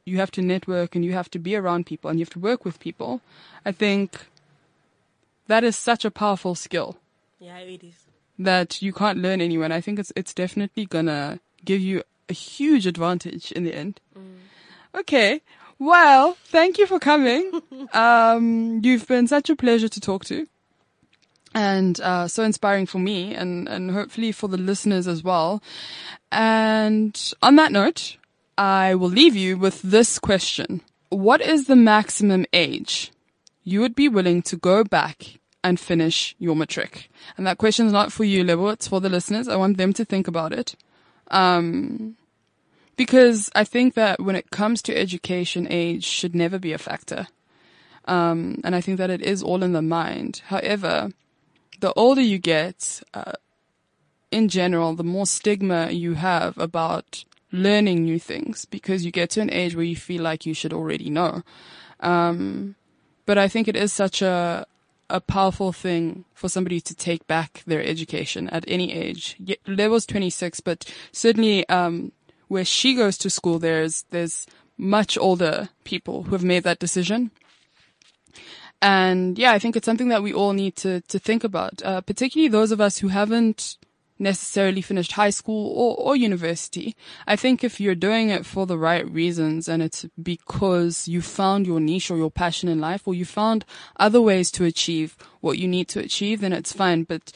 you 0.05 0.17
have 0.17 0.31
to 0.31 0.41
network 0.41 0.95
and 0.95 1.05
you 1.05 1.13
have 1.13 1.29
to 1.31 1.39
be 1.39 1.55
around 1.55 1.85
people 1.85 2.09
and 2.09 2.19
you 2.19 2.25
have 2.25 2.33
to 2.33 2.39
work 2.39 2.65
with 2.65 2.79
people, 2.79 3.21
I 3.65 3.71
think 3.71 4.25
that 5.47 5.63
is 5.63 5.75
such 5.75 6.05
a 6.05 6.11
powerful 6.11 6.55
skill 6.55 6.97
Yeah, 7.39 7.57
it 7.59 7.83
is. 7.83 7.95
that 8.37 8.81
you 8.81 8.91
can't 8.93 9.19
learn 9.19 9.41
anywhere. 9.41 9.65
And 9.65 9.73
I 9.73 9.81
think 9.81 9.99
it's, 9.99 10.11
it's 10.15 10.33
definitely 10.33 10.85
gonna 10.85 11.39
give 11.63 11.81
you 11.81 12.03
a 12.29 12.33
huge 12.33 12.85
advantage 12.87 13.51
in 13.51 13.63
the 13.63 13.73
end. 13.73 14.01
Mm. 14.17 14.99
Okay. 14.99 15.41
Well, 15.77 16.37
thank 16.45 16.77
you 16.77 16.87
for 16.87 16.99
coming. 16.99 17.61
um, 17.93 18.81
you've 18.83 19.07
been 19.07 19.27
such 19.27 19.49
a 19.49 19.55
pleasure 19.55 19.89
to 19.89 19.99
talk 19.99 20.25
to 20.25 20.47
and, 21.55 21.99
uh, 22.01 22.27
so 22.27 22.43
inspiring 22.43 22.85
for 22.85 22.99
me 22.99 23.33
and, 23.33 23.67
and 23.67 23.91
hopefully 23.91 24.31
for 24.31 24.49
the 24.49 24.57
listeners 24.57 25.07
as 25.07 25.23
well. 25.23 25.63
And 26.31 27.33
on 27.41 27.55
that 27.55 27.71
note, 27.71 28.17
I 28.57 28.93
will 28.95 29.09
leave 29.09 29.35
you 29.35 29.57
with 29.57 29.81
this 29.81 30.19
question. 30.19 30.81
What 31.09 31.41
is 31.41 31.67
the 31.67 31.75
maximum 31.77 32.45
age 32.51 33.11
you 33.63 33.79
would 33.79 33.95
be 33.95 34.09
willing 34.09 34.41
to 34.43 34.57
go 34.57 34.83
back 34.83 35.39
and 35.63 35.79
finish 35.79 36.35
your 36.39 36.55
matric? 36.55 37.09
And 37.37 37.47
that 37.47 37.57
question 37.57 37.87
is 37.87 37.93
not 37.93 38.11
for 38.11 38.25
you, 38.25 38.43
Lebo. 38.43 38.69
It's 38.69 38.87
for 38.87 38.99
the 38.99 39.09
listeners. 39.09 39.47
I 39.47 39.55
want 39.55 39.77
them 39.77 39.93
to 39.93 40.05
think 40.05 40.27
about 40.27 40.51
it. 40.51 40.75
Um, 41.31 42.17
because 42.95 43.49
I 43.55 43.63
think 43.63 43.93
that 43.95 44.21
when 44.21 44.35
it 44.35 44.51
comes 44.51 44.81
to 44.83 44.97
education, 44.97 45.67
age 45.69 46.03
should 46.03 46.35
never 46.35 46.59
be 46.59 46.73
a 46.73 46.77
factor. 46.77 47.27
Um, 48.05 48.61
and 48.63 48.75
I 48.75 48.81
think 48.81 48.97
that 48.97 49.09
it 49.09 49.21
is 49.21 49.41
all 49.41 49.63
in 49.63 49.73
the 49.73 49.81
mind. 49.81 50.41
However, 50.45 51.11
the 51.79 51.93
older 51.93 52.21
you 52.21 52.37
get, 52.37 53.01
uh, 53.13 53.33
in 54.31 54.47
general, 54.49 54.95
the 54.95 55.03
more 55.03 55.25
stigma 55.25 55.91
you 55.91 56.13
have 56.15 56.57
about 56.57 57.25
learning 57.51 58.03
new 58.03 58.19
things 58.19 58.65
because 58.65 59.05
you 59.05 59.11
get 59.11 59.29
to 59.31 59.41
an 59.41 59.51
age 59.51 59.75
where 59.75 59.85
you 59.85 59.95
feel 59.95 60.21
like 60.21 60.45
you 60.45 60.53
should 60.53 60.73
already 60.73 61.09
know. 61.09 61.41
Um, 61.99 62.75
but 63.25 63.37
I 63.37 63.47
think 63.47 63.67
it 63.67 63.75
is 63.75 63.91
such 63.93 64.21
a, 64.21 64.65
a 65.09 65.21
powerful 65.21 65.71
thing 65.71 66.25
for 66.33 66.49
somebody 66.49 66.79
to 66.81 66.93
take 66.93 67.25
back 67.27 67.63
their 67.65 67.83
education 67.83 68.49
at 68.49 68.65
any 68.67 68.93
age. 68.93 69.37
Lebo's 69.67 70.05
26, 70.05 70.59
but 70.59 70.91
certainly, 71.11 71.67
um, 71.69 72.11
where 72.47 72.65
she 72.65 72.95
goes 72.95 73.17
to 73.19 73.29
school, 73.29 73.59
there's, 73.59 74.03
there's 74.11 74.45
much 74.77 75.17
older 75.17 75.69
people 75.83 76.23
who 76.23 76.31
have 76.31 76.43
made 76.43 76.63
that 76.63 76.79
decision. 76.79 77.31
And 78.81 79.37
yeah, 79.39 79.53
I 79.53 79.59
think 79.59 79.75
it's 79.75 79.85
something 79.85 80.09
that 80.09 80.23
we 80.23 80.33
all 80.33 80.53
need 80.53 80.75
to, 80.77 81.01
to 81.01 81.17
think 81.17 81.43
about, 81.43 81.81
uh, 81.83 82.01
particularly 82.01 82.49
those 82.49 82.71
of 82.71 82.81
us 82.81 82.99
who 82.99 83.07
haven't 83.07 83.77
necessarily 84.17 84.81
finished 84.81 85.13
high 85.13 85.29
school 85.29 85.71
or, 85.75 85.95
or 85.97 86.15
university. 86.15 86.95
I 87.27 87.35
think 87.35 87.63
if 87.63 87.79
you're 87.79 87.95
doing 87.95 88.29
it 88.29 88.45
for 88.45 88.65
the 88.65 88.77
right 88.77 89.09
reasons 89.09 89.67
and 89.67 89.81
it's 89.83 90.05
because 90.21 91.07
you 91.07 91.21
found 91.21 91.67
your 91.67 91.79
niche 91.79 92.09
or 92.09 92.17
your 92.17 92.31
passion 92.31 92.69
in 92.69 92.79
life 92.79 93.07
or 93.07 93.13
you 93.13 93.25
found 93.25 93.65
other 93.97 94.21
ways 94.21 94.51
to 94.51 94.63
achieve 94.65 95.17
what 95.41 95.57
you 95.57 95.67
need 95.67 95.87
to 95.89 95.99
achieve, 95.99 96.41
then 96.41 96.53
it's 96.53 96.71
fine. 96.71 97.03
But 97.03 97.33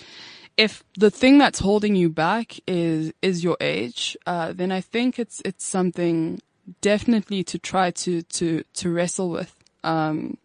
if 0.59 0.83
the 0.97 1.09
thing 1.09 1.37
that's 1.37 1.59
holding 1.59 1.95
you 1.95 2.09
back 2.09 2.59
is, 2.67 3.13
is 3.21 3.45
your 3.45 3.55
age, 3.61 4.17
uh, 4.27 4.51
then 4.51 4.73
I 4.73 4.81
think 4.81 5.17
it's, 5.17 5.41
it's 5.45 5.63
something 5.63 6.41
definitely 6.81 7.45
to 7.45 7.57
try 7.57 7.91
to, 7.91 8.23
to, 8.23 8.65
to 8.73 8.91
wrestle 8.91 9.29
with. 9.29 9.55
Um, 9.85 10.37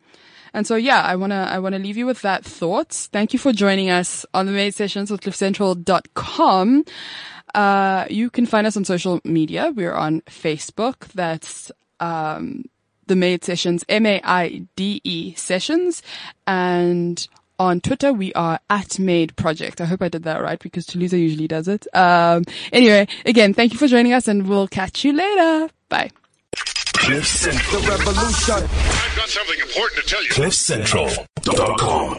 and 0.52 0.68
so, 0.68 0.76
yeah, 0.76 1.02
I 1.02 1.16
want 1.16 1.32
to, 1.32 1.36
I 1.36 1.58
want 1.58 1.74
to 1.74 1.80
leave 1.80 1.96
you 1.96 2.06
with 2.06 2.22
that 2.22 2.44
thought. 2.44 2.92
Thank 2.92 3.32
you 3.32 3.40
for 3.40 3.52
joining 3.52 3.90
us 3.90 4.24
on 4.32 4.46
the 4.46 4.52
Maide 4.52 4.72
Sessions 4.72 5.10
with 5.10 5.20
cliffcentral.com. 5.20 6.84
Uh, 7.52 8.06
you 8.08 8.30
can 8.30 8.46
find 8.46 8.68
us 8.68 8.76
on 8.76 8.84
social 8.84 9.20
media. 9.24 9.72
We're 9.74 9.94
on 9.94 10.20
Facebook. 10.22 11.08
That's, 11.08 11.72
um, 11.98 12.66
the 13.08 13.16
Maide 13.16 13.42
Sessions, 13.42 13.84
M-A-I-D-E 13.88 15.34
sessions. 15.34 16.02
And 16.46 17.26
on 17.58 17.80
Twitter, 17.80 18.12
we 18.12 18.32
are 18.34 18.58
at 18.68 18.98
Maide 18.98 19.36
Project. 19.36 19.80
I 19.80 19.84
hope 19.84 20.02
I 20.02 20.08
did 20.08 20.24
that 20.24 20.42
right 20.42 20.58
because 20.58 20.86
Toulouse 20.86 21.12
usually 21.12 21.48
does 21.48 21.68
it. 21.68 21.86
Um, 21.94 22.44
anyway, 22.72 23.06
again, 23.24 23.54
thank 23.54 23.72
you 23.72 23.78
for 23.78 23.86
joining 23.86 24.12
us 24.12 24.28
and 24.28 24.48
we'll 24.48 24.68
catch 24.68 25.04
you 25.04 25.12
later. 25.12 25.68
Bye. 25.88 26.10
Cliff 26.94 27.26
Central. 27.26 27.82
I've 27.82 28.04
got 29.16 29.28
something 29.28 29.60
important 29.60 30.02
to 30.02 30.08
tell 30.08 30.22
you. 30.22 30.30
CliffCentral.com. 30.30 32.18